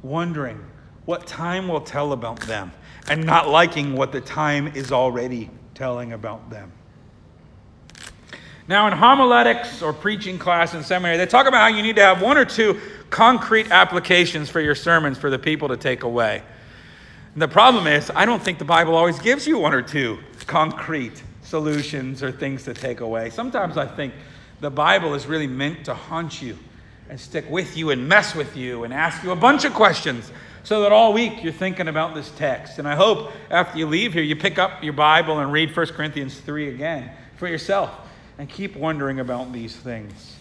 wondering 0.01 0.63
what 1.05 1.27
time 1.27 1.67
will 1.67 1.81
tell 1.81 2.13
about 2.13 2.39
them, 2.41 2.71
and 3.07 3.23
not 3.23 3.47
liking 3.49 3.93
what 3.93 4.11
the 4.11 4.21
time 4.21 4.67
is 4.75 4.91
already 4.91 5.49
telling 5.73 6.13
about 6.13 6.49
them. 6.49 6.71
Now, 8.67 8.87
in 8.87 8.93
homiletics 8.93 9.83
or 9.83 9.93
preaching 9.93 10.39
class 10.39 10.73
in 10.73 10.83
seminary, 10.83 11.17
they 11.17 11.27
talk 11.27 11.45
about 11.45 11.59
how 11.59 11.67
you 11.77 11.83
need 11.83 11.97
to 11.97 12.01
have 12.01 12.21
one 12.21 12.35
or 12.35 12.45
two 12.45 12.79
concrete 13.11 13.69
applications 13.69 14.49
for 14.49 14.59
your 14.59 14.73
sermons 14.73 15.19
for 15.19 15.29
the 15.29 15.37
people 15.37 15.67
to 15.67 15.77
take 15.77 16.01
away. 16.01 16.41
The 17.35 17.47
problem 17.47 17.85
is, 17.85 18.09
I 18.15 18.25
don't 18.25 18.41
think 18.41 18.57
the 18.57 18.65
Bible 18.65 18.95
always 18.95 19.19
gives 19.19 19.45
you 19.45 19.59
one 19.59 19.73
or 19.73 19.83
two 19.83 20.17
concrete 20.47 21.21
solutions 21.43 22.23
or 22.23 22.31
things 22.31 22.63
to 22.63 22.73
take 22.73 23.01
away. 23.01 23.29
Sometimes 23.29 23.77
I 23.77 23.85
think 23.85 24.13
the 24.61 24.71
Bible 24.71 25.13
is 25.13 25.27
really 25.27 25.45
meant 25.45 25.85
to 25.85 25.93
haunt 25.93 26.41
you 26.41 26.57
and 27.09 27.19
stick 27.19 27.47
with 27.49 27.77
you 27.77 27.91
and 27.91 28.09
mess 28.09 28.33
with 28.33 28.57
you 28.57 28.83
and 28.83 28.91
ask 28.91 29.23
you 29.23 29.31
a 29.31 29.35
bunch 29.35 29.63
of 29.63 29.73
questions 29.73 30.31
so 30.65 30.81
that 30.81 30.91
all 30.91 31.13
week 31.13 31.43
you're 31.43 31.53
thinking 31.53 31.87
about 31.87 32.15
this 32.15 32.31
text. 32.31 32.79
And 32.79 32.87
I 32.87 32.95
hope 32.95 33.31
after 33.51 33.77
you 33.77 33.85
leave 33.85 34.13
here, 34.13 34.23
you 34.23 34.35
pick 34.35 34.57
up 34.57 34.83
your 34.83 34.93
Bible 34.93 35.37
and 35.37 35.51
read 35.51 35.75
1 35.75 35.85
Corinthians 35.87 36.39
3 36.39 36.69
again 36.69 37.11
for 37.37 37.47
yourself 37.47 37.91
and 38.39 38.49
keep 38.49 38.75
wondering 38.75 39.19
about 39.19 39.53
these 39.53 39.75
things. 39.75 40.35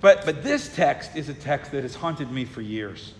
But, 0.00 0.24
but 0.24 0.42
this 0.42 0.74
text 0.74 1.14
is 1.14 1.28
a 1.28 1.34
text 1.34 1.72
that 1.72 1.82
has 1.82 1.94
haunted 1.94 2.32
me 2.32 2.46
for 2.46 2.62
years. 2.62 3.12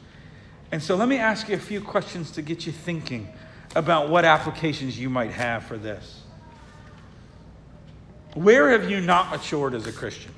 And 0.73 0.83
so 0.83 0.97
let 0.97 1.09
me 1.09 1.19
ask 1.19 1.47
you 1.51 1.57
a 1.57 1.61
few 1.61 1.83
questions 1.83 2.31
to 2.33 2.43
get 2.43 2.65
you 2.65 2.73
thinking 2.73 3.29
about 3.77 4.09
what 4.09 4.25
applications 4.25 4.99
you 4.99 5.11
might 5.11 5.33
have 5.33 5.65
for 5.65 5.77
this. 5.77 6.23
Where 8.33 8.71
have 8.71 8.89
you 8.91 9.03
not 9.03 9.31
matured 9.31 9.75
as 9.75 9.87
a 9.87 9.93
Christian? 9.93 10.33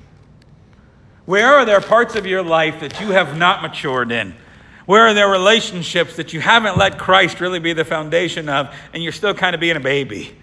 Where 1.25 1.53
are 1.53 1.63
there 1.63 1.79
parts 1.79 2.15
of 2.15 2.25
your 2.25 2.43
life 2.43 2.81
that 2.81 2.99
you 2.99 3.11
have 3.11 3.37
not 3.37 3.61
matured 3.61 4.11
in? 4.11 4.35
Where 4.85 5.07
are 5.07 5.13
there 5.13 5.29
relationships 5.29 6.17
that 6.17 6.33
you 6.33 6.41
haven't 6.41 6.77
let 6.77 6.97
Christ 6.97 7.39
really 7.39 7.59
be 7.59 7.73
the 7.73 7.85
foundation 7.85 8.49
of 8.49 8.75
and 8.93 9.01
you're 9.01 9.13
still 9.13 9.33
kind 9.33 9.55
of 9.55 9.61
being 9.61 9.77
a 9.77 9.81
baby? 9.81 10.35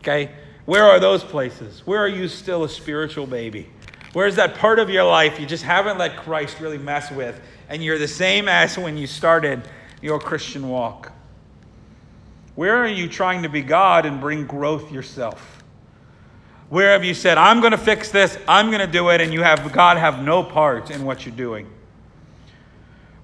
Okay? 0.00 0.30
Where 0.66 0.84
are 0.84 1.00
those 1.00 1.24
places? 1.24 1.86
Where 1.86 2.00
are 2.00 2.08
you 2.08 2.28
still 2.28 2.64
a 2.64 2.68
spiritual 2.68 3.26
baby? 3.26 3.68
Where's 4.12 4.36
that 4.36 4.56
part 4.56 4.78
of 4.78 4.90
your 4.90 5.04
life 5.04 5.40
you 5.40 5.46
just 5.46 5.64
haven't 5.64 5.98
let 5.98 6.16
Christ 6.16 6.60
really 6.60 6.78
mess 6.78 7.10
with 7.10 7.40
and 7.68 7.82
you're 7.82 7.98
the 7.98 8.08
same 8.08 8.48
as 8.48 8.76
when 8.76 8.96
you 8.96 9.06
started 9.06 9.62
your 10.02 10.18
Christian 10.18 10.68
walk? 10.68 11.12
Where 12.56 12.76
are 12.76 12.88
you 12.88 13.08
trying 13.08 13.44
to 13.44 13.48
be 13.48 13.62
God 13.62 14.04
and 14.04 14.20
bring 14.20 14.46
growth 14.46 14.92
yourself? 14.92 15.62
Where 16.68 16.92
have 16.92 17.04
you 17.04 17.14
said, 17.14 17.38
I'm 17.38 17.60
going 17.60 17.72
to 17.72 17.78
fix 17.78 18.10
this, 18.10 18.36
I'm 18.46 18.66
going 18.66 18.80
to 18.80 18.86
do 18.86 19.08
it, 19.08 19.20
and 19.20 19.32
you 19.32 19.42
have 19.42 19.72
God 19.72 19.96
have 19.96 20.22
no 20.22 20.42
part 20.42 20.90
in 20.90 21.04
what 21.04 21.24
you're 21.24 21.34
doing? 21.34 21.66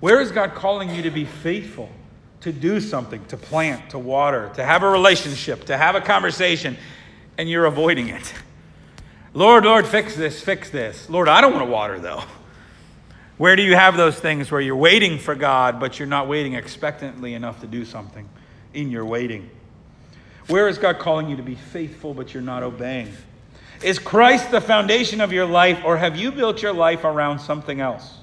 Where 0.00 0.20
is 0.20 0.30
God 0.30 0.54
calling 0.54 0.94
you 0.94 1.02
to 1.02 1.10
be 1.10 1.24
faithful, 1.24 1.90
to 2.40 2.52
do 2.52 2.80
something, 2.80 3.24
to 3.26 3.36
plant, 3.36 3.90
to 3.90 3.98
water, 3.98 4.50
to 4.54 4.64
have 4.64 4.82
a 4.82 4.88
relationship, 4.88 5.64
to 5.66 5.76
have 5.76 5.94
a 5.94 6.00
conversation, 6.00 6.76
and 7.38 7.48
you're 7.48 7.66
avoiding 7.66 8.08
it? 8.08 8.34
Lord, 9.32 9.64
Lord, 9.64 9.86
fix 9.86 10.16
this, 10.16 10.40
fix 10.40 10.70
this. 10.70 11.10
Lord, 11.10 11.28
I 11.28 11.40
don't 11.40 11.52
want 11.52 11.66
to 11.66 11.70
water 11.70 11.98
though. 11.98 12.22
Where 13.38 13.54
do 13.54 13.62
you 13.62 13.74
have 13.74 13.96
those 13.96 14.18
things 14.18 14.50
where 14.50 14.62
you're 14.62 14.76
waiting 14.76 15.18
for 15.18 15.34
God, 15.34 15.78
but 15.78 15.98
you're 15.98 16.08
not 16.08 16.26
waiting 16.26 16.54
expectantly 16.54 17.34
enough 17.34 17.60
to 17.60 17.66
do 17.66 17.84
something 17.84 18.26
in 18.72 18.90
your 18.90 19.04
waiting? 19.04 19.50
Where 20.46 20.68
is 20.68 20.78
God 20.78 20.98
calling 20.98 21.28
you 21.28 21.36
to 21.36 21.42
be 21.42 21.54
faithful, 21.54 22.14
but 22.14 22.32
you're 22.32 22.42
not 22.42 22.62
obeying? 22.62 23.12
Is 23.82 23.98
Christ 23.98 24.50
the 24.50 24.60
foundation 24.60 25.20
of 25.20 25.32
your 25.32 25.44
life, 25.44 25.82
or 25.84 25.98
have 25.98 26.16
you 26.16 26.32
built 26.32 26.62
your 26.62 26.72
life 26.72 27.04
around 27.04 27.40
something 27.40 27.80
else? 27.80 28.18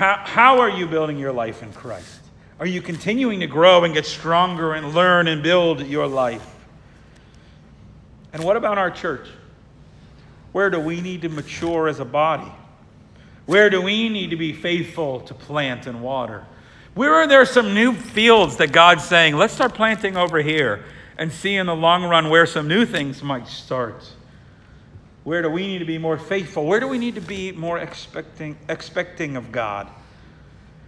How, 0.00 0.16
how 0.24 0.60
are 0.60 0.70
you 0.70 0.86
building 0.86 1.18
your 1.18 1.30
life 1.30 1.62
in 1.62 1.74
Christ? 1.74 2.22
Are 2.58 2.64
you 2.64 2.80
continuing 2.80 3.40
to 3.40 3.46
grow 3.46 3.84
and 3.84 3.92
get 3.92 4.06
stronger 4.06 4.72
and 4.72 4.94
learn 4.94 5.28
and 5.28 5.42
build 5.42 5.86
your 5.86 6.06
life? 6.06 6.54
And 8.32 8.42
what 8.42 8.56
about 8.56 8.78
our 8.78 8.90
church? 8.90 9.28
Where 10.52 10.70
do 10.70 10.80
we 10.80 11.02
need 11.02 11.20
to 11.20 11.28
mature 11.28 11.86
as 11.86 12.00
a 12.00 12.06
body? 12.06 12.50
Where 13.44 13.68
do 13.68 13.82
we 13.82 14.08
need 14.08 14.30
to 14.30 14.36
be 14.36 14.54
faithful 14.54 15.20
to 15.20 15.34
plant 15.34 15.86
and 15.86 16.00
water? 16.00 16.46
Where 16.94 17.12
are 17.16 17.26
there 17.26 17.44
some 17.44 17.74
new 17.74 17.92
fields 17.92 18.56
that 18.56 18.72
God's 18.72 19.04
saying, 19.04 19.36
let's 19.36 19.52
start 19.52 19.74
planting 19.74 20.16
over 20.16 20.38
here 20.38 20.82
and 21.18 21.30
see 21.30 21.56
in 21.56 21.66
the 21.66 21.76
long 21.76 22.04
run 22.04 22.30
where 22.30 22.46
some 22.46 22.66
new 22.66 22.86
things 22.86 23.22
might 23.22 23.48
start? 23.48 24.10
Where 25.24 25.42
do 25.42 25.50
we 25.50 25.66
need 25.66 25.78
to 25.80 25.84
be 25.84 25.98
more 25.98 26.18
faithful? 26.18 26.64
Where 26.64 26.80
do 26.80 26.88
we 26.88 26.98
need 26.98 27.14
to 27.16 27.20
be 27.20 27.52
more 27.52 27.78
expecting, 27.78 28.56
expecting 28.68 29.36
of 29.36 29.52
God? 29.52 29.88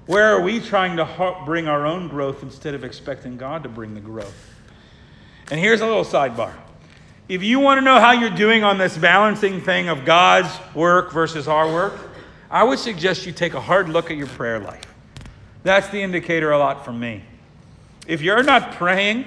Where 0.06 0.34
are 0.34 0.40
we 0.40 0.58
trying 0.60 0.96
to 0.96 1.42
bring 1.44 1.68
our 1.68 1.86
own 1.86 2.08
growth 2.08 2.42
instead 2.42 2.74
of 2.74 2.82
expecting 2.82 3.36
God 3.36 3.62
to 3.62 3.68
bring 3.68 3.94
the 3.94 4.00
growth? 4.00 4.34
And 5.50 5.60
here's 5.60 5.80
a 5.80 5.86
little 5.86 6.04
sidebar. 6.04 6.54
If 7.28 7.42
you 7.42 7.60
want 7.60 7.78
to 7.78 7.84
know 7.84 8.00
how 8.00 8.12
you're 8.12 8.30
doing 8.30 8.64
on 8.64 8.78
this 8.78 8.96
balancing 8.96 9.60
thing 9.60 9.88
of 9.88 10.04
God's 10.04 10.50
work 10.74 11.12
versus 11.12 11.46
our 11.46 11.70
work, 11.70 11.94
I 12.50 12.64
would 12.64 12.78
suggest 12.78 13.26
you 13.26 13.32
take 13.32 13.54
a 13.54 13.60
hard 13.60 13.88
look 13.88 14.10
at 14.10 14.16
your 14.16 14.26
prayer 14.26 14.58
life. 14.58 14.84
That's 15.62 15.88
the 15.88 16.02
indicator 16.02 16.50
a 16.50 16.58
lot 16.58 16.84
for 16.84 16.92
me. 16.92 17.22
If 18.06 18.22
you're 18.22 18.42
not 18.42 18.72
praying, 18.72 19.26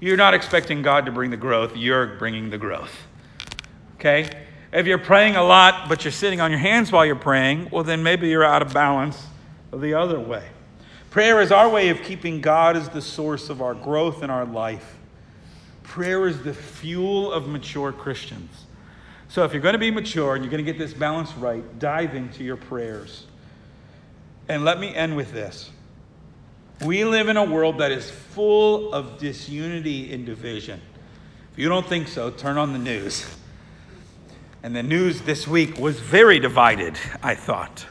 you're 0.00 0.16
not 0.16 0.32
expecting 0.32 0.80
God 0.80 1.06
to 1.06 1.12
bring 1.12 1.30
the 1.30 1.36
growth, 1.36 1.76
you're 1.76 2.06
bringing 2.18 2.50
the 2.50 2.58
growth. 2.58 3.07
Okay? 3.98 4.30
If 4.72 4.86
you're 4.86 4.98
praying 4.98 5.36
a 5.36 5.42
lot, 5.42 5.88
but 5.88 6.04
you're 6.04 6.12
sitting 6.12 6.40
on 6.40 6.50
your 6.50 6.60
hands 6.60 6.92
while 6.92 7.04
you're 7.04 7.16
praying, 7.16 7.70
well, 7.72 7.84
then 7.84 8.02
maybe 8.02 8.28
you're 8.28 8.44
out 8.44 8.62
of 8.62 8.72
balance 8.72 9.26
the 9.72 9.94
other 9.94 10.20
way. 10.20 10.46
Prayer 11.10 11.40
is 11.40 11.50
our 11.50 11.68
way 11.68 11.88
of 11.88 12.02
keeping 12.02 12.40
God 12.40 12.76
as 12.76 12.88
the 12.90 13.00
source 13.00 13.48
of 13.48 13.62
our 13.62 13.74
growth 13.74 14.22
in 14.22 14.30
our 14.30 14.44
life. 14.44 14.96
Prayer 15.82 16.28
is 16.28 16.42
the 16.42 16.52
fuel 16.52 17.32
of 17.32 17.48
mature 17.48 17.92
Christians. 17.92 18.66
So 19.28 19.44
if 19.44 19.52
you're 19.52 19.62
going 19.62 19.72
to 19.72 19.78
be 19.78 19.90
mature 19.90 20.34
and 20.34 20.44
you're 20.44 20.50
going 20.50 20.64
to 20.64 20.70
get 20.70 20.78
this 20.78 20.92
balance 20.92 21.32
right, 21.34 21.78
dive 21.78 22.14
into 22.14 22.44
your 22.44 22.56
prayers. 22.56 23.26
And 24.48 24.64
let 24.64 24.78
me 24.78 24.94
end 24.94 25.16
with 25.16 25.32
this. 25.32 25.70
We 26.84 27.04
live 27.04 27.28
in 27.28 27.36
a 27.36 27.44
world 27.44 27.78
that 27.78 27.90
is 27.90 28.10
full 28.10 28.92
of 28.92 29.18
disunity 29.18 30.12
and 30.12 30.24
division. 30.24 30.80
If 31.52 31.58
you 31.58 31.68
don't 31.68 31.86
think 31.86 32.06
so, 32.08 32.30
turn 32.30 32.56
on 32.58 32.72
the 32.72 32.78
news. 32.78 33.34
And 34.62 34.74
the 34.74 34.82
news 34.82 35.22
this 35.22 35.46
week 35.46 35.78
was 35.78 36.00
very 36.00 36.40
divided, 36.40 36.98
I 37.22 37.34
thought. 37.34 37.86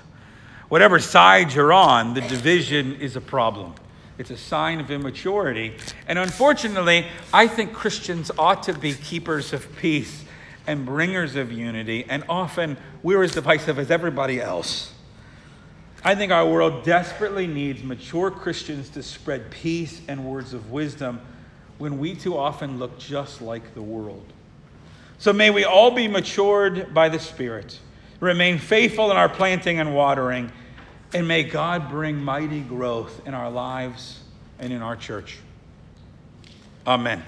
Whatever 0.67 0.99
side 0.99 1.53
you're 1.53 1.71
on, 1.71 2.13
the 2.13 2.21
division 2.21 2.95
is 2.95 3.15
a 3.15 3.21
problem. 3.21 3.73
It's 4.17 4.31
a 4.31 4.37
sign 4.37 4.79
of 4.81 4.91
immaturity. 4.91 5.77
And 6.07 6.19
unfortunately, 6.19 7.05
I 7.33 7.47
think 7.47 7.71
Christians 7.71 8.31
ought 8.37 8.63
to 8.63 8.73
be 8.73 8.93
keepers 8.93 9.53
of 9.53 9.77
peace 9.77 10.25
and 10.65 10.85
bringers 10.85 11.37
of 11.37 11.51
unity, 11.51 12.05
and 12.09 12.25
often 12.27 12.75
we're 13.01 13.23
as 13.23 13.31
divisive 13.31 13.79
as 13.79 13.89
everybody 13.89 14.41
else. 14.41 14.93
I 16.03 16.15
think 16.15 16.33
our 16.33 16.45
world 16.45 16.83
desperately 16.83 17.47
needs 17.47 17.81
mature 17.81 18.29
Christians 18.29 18.89
to 18.89 19.03
spread 19.03 19.49
peace 19.49 20.01
and 20.09 20.25
words 20.25 20.53
of 20.53 20.71
wisdom 20.71 21.21
when 21.77 21.99
we 21.99 22.13
too 22.15 22.37
often 22.37 22.79
look 22.79 22.99
just 22.99 23.41
like 23.41 23.73
the 23.73 23.81
world. 23.81 24.25
So 25.19 25.33
may 25.33 25.49
we 25.49 25.63
all 25.63 25.91
be 25.91 26.07
matured 26.07 26.93
by 26.93 27.09
the 27.09 27.19
Spirit, 27.19 27.79
remain 28.19 28.59
faithful 28.59 29.09
in 29.11 29.17
our 29.17 29.29
planting 29.29 29.79
and 29.79 29.95
watering, 29.95 30.51
and 31.13 31.27
may 31.27 31.43
God 31.43 31.89
bring 31.89 32.21
mighty 32.21 32.61
growth 32.61 33.25
in 33.25 33.33
our 33.33 33.49
lives 33.49 34.19
and 34.59 34.71
in 34.71 34.81
our 34.81 34.95
church. 34.95 35.39
Amen. 36.85 37.23